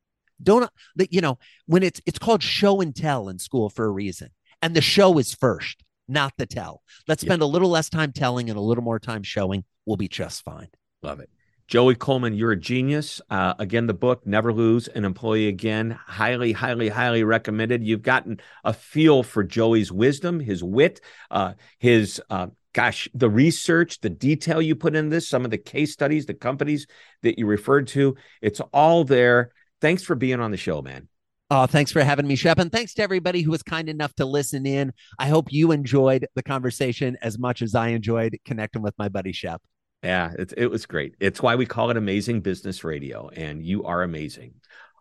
Don't 0.42 0.68
you 1.10 1.20
know 1.20 1.38
when 1.66 1.82
it's 1.82 2.00
it's 2.06 2.18
called 2.18 2.42
show 2.42 2.80
and 2.80 2.94
tell 2.94 3.28
in 3.28 3.38
school 3.38 3.68
for 3.70 3.84
a 3.84 3.90
reason. 3.90 4.30
And 4.60 4.74
the 4.74 4.80
show 4.80 5.18
is 5.18 5.34
first, 5.34 5.84
not 6.08 6.32
the 6.38 6.46
tell. 6.46 6.82
Let's 7.06 7.22
Yeah. 7.22 7.28
spend 7.28 7.42
a 7.42 7.46
little 7.46 7.68
less 7.68 7.88
time 7.88 8.12
telling 8.12 8.50
and 8.50 8.58
a 8.58 8.62
little 8.62 8.82
more 8.84 8.98
time 8.98 9.22
showing. 9.22 9.64
We'll 9.86 9.96
be 9.96 10.08
just 10.08 10.42
fine. 10.42 10.68
Love 11.02 11.20
it. 11.20 11.30
Joey 11.66 11.94
Coleman, 11.94 12.34
you're 12.34 12.52
a 12.52 12.56
genius. 12.60 13.22
Uh, 13.30 13.54
again, 13.58 13.86
the 13.86 13.94
book, 13.94 14.26
Never 14.26 14.52
Lose 14.52 14.86
an 14.88 15.04
Employee 15.04 15.48
Again, 15.48 15.92
highly, 15.92 16.52
highly, 16.52 16.88
highly 16.90 17.24
recommended. 17.24 17.82
You've 17.82 18.02
gotten 18.02 18.38
a 18.64 18.74
feel 18.74 19.22
for 19.22 19.42
Joey's 19.42 19.90
wisdom, 19.90 20.40
his 20.40 20.62
wit, 20.62 21.00
uh, 21.30 21.54
his, 21.78 22.20
uh, 22.28 22.48
gosh, 22.74 23.08
the 23.14 23.30
research, 23.30 24.00
the 24.00 24.10
detail 24.10 24.60
you 24.60 24.76
put 24.76 24.94
in 24.94 25.08
this, 25.08 25.28
some 25.28 25.44
of 25.44 25.50
the 25.50 25.58
case 25.58 25.92
studies, 25.92 26.26
the 26.26 26.34
companies 26.34 26.86
that 27.22 27.38
you 27.38 27.46
referred 27.46 27.86
to. 27.88 28.16
It's 28.42 28.60
all 28.72 29.04
there. 29.04 29.52
Thanks 29.80 30.02
for 30.02 30.14
being 30.14 30.40
on 30.40 30.50
the 30.50 30.56
show, 30.58 30.82
man. 30.82 31.08
Oh, 31.50 31.66
thanks 31.66 31.92
for 31.92 32.02
having 32.02 32.26
me, 32.26 32.36
Shep. 32.36 32.58
And 32.58 32.72
thanks 32.72 32.94
to 32.94 33.02
everybody 33.02 33.42
who 33.42 33.50
was 33.50 33.62
kind 33.62 33.88
enough 33.88 34.12
to 34.14 34.24
listen 34.24 34.66
in. 34.66 34.92
I 35.18 35.28
hope 35.28 35.52
you 35.52 35.72
enjoyed 35.72 36.26
the 36.34 36.42
conversation 36.42 37.16
as 37.22 37.38
much 37.38 37.62
as 37.62 37.74
I 37.74 37.88
enjoyed 37.88 38.36
connecting 38.44 38.82
with 38.82 38.94
my 38.98 39.08
buddy 39.08 39.32
Shep. 39.32 39.62
Yeah, 40.02 40.32
it, 40.38 40.52
it 40.56 40.66
was 40.66 40.84
great. 40.84 41.14
It's 41.20 41.40
why 41.40 41.54
we 41.54 41.64
call 41.64 41.90
it 41.90 41.96
Amazing 41.96 42.40
Business 42.40 42.82
Radio, 42.82 43.30
and 43.34 43.64
you 43.64 43.84
are 43.84 44.02
amazing. 44.02 44.54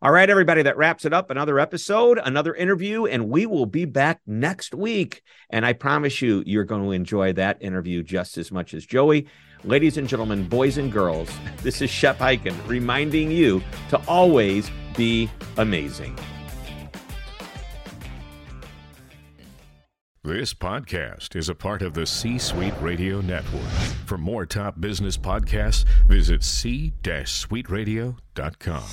All 0.04 0.12
right, 0.12 0.30
everybody, 0.30 0.62
that 0.64 0.76
wraps 0.76 1.06
it 1.06 1.14
up. 1.14 1.30
Another 1.30 1.62
episode, 1.62 2.20
another 2.22 2.54
interview, 2.54 3.06
and 3.06 3.30
we 3.30 3.46
will 3.46 3.66
be 3.66 3.86
back 3.86 4.20
next 4.28 4.76
week. 4.76 5.22
And 5.50 5.66
I 5.66 5.72
promise 5.72 6.22
you, 6.22 6.44
you're 6.46 6.66
going 6.66 6.84
to 6.84 6.92
enjoy 6.92 7.32
that 7.34 7.58
interview 7.62 8.04
just 8.04 8.38
as 8.38 8.52
much 8.52 8.74
as 8.74 8.86
Joey. 8.86 9.28
Ladies 9.64 9.96
and 9.96 10.06
gentlemen, 10.06 10.50
boys 10.50 10.78
and 10.78 10.92
girls, 10.92 11.30
this 11.62 11.82
is 11.82 11.90
Shep 11.90 12.18
Hyken 12.18 12.54
reminding 12.68 13.32
you 13.32 13.64
to 13.92 14.02
always 14.06 14.70
be 14.98 15.30
amazing. 15.56 16.20
This 20.22 20.54
podcast 20.54 21.34
is 21.34 21.48
a 21.48 21.56
part 21.56 21.82
of 21.82 21.94
the 21.94 22.06
C 22.06 22.38
Suite 22.38 22.74
Radio 22.82 23.22
Network. 23.22 23.72
For 24.06 24.18
more 24.18 24.46
top 24.46 24.82
business 24.82 25.18
podcasts, 25.18 25.86
visit 26.08 26.44
c-suiteradio.com. 26.44 28.84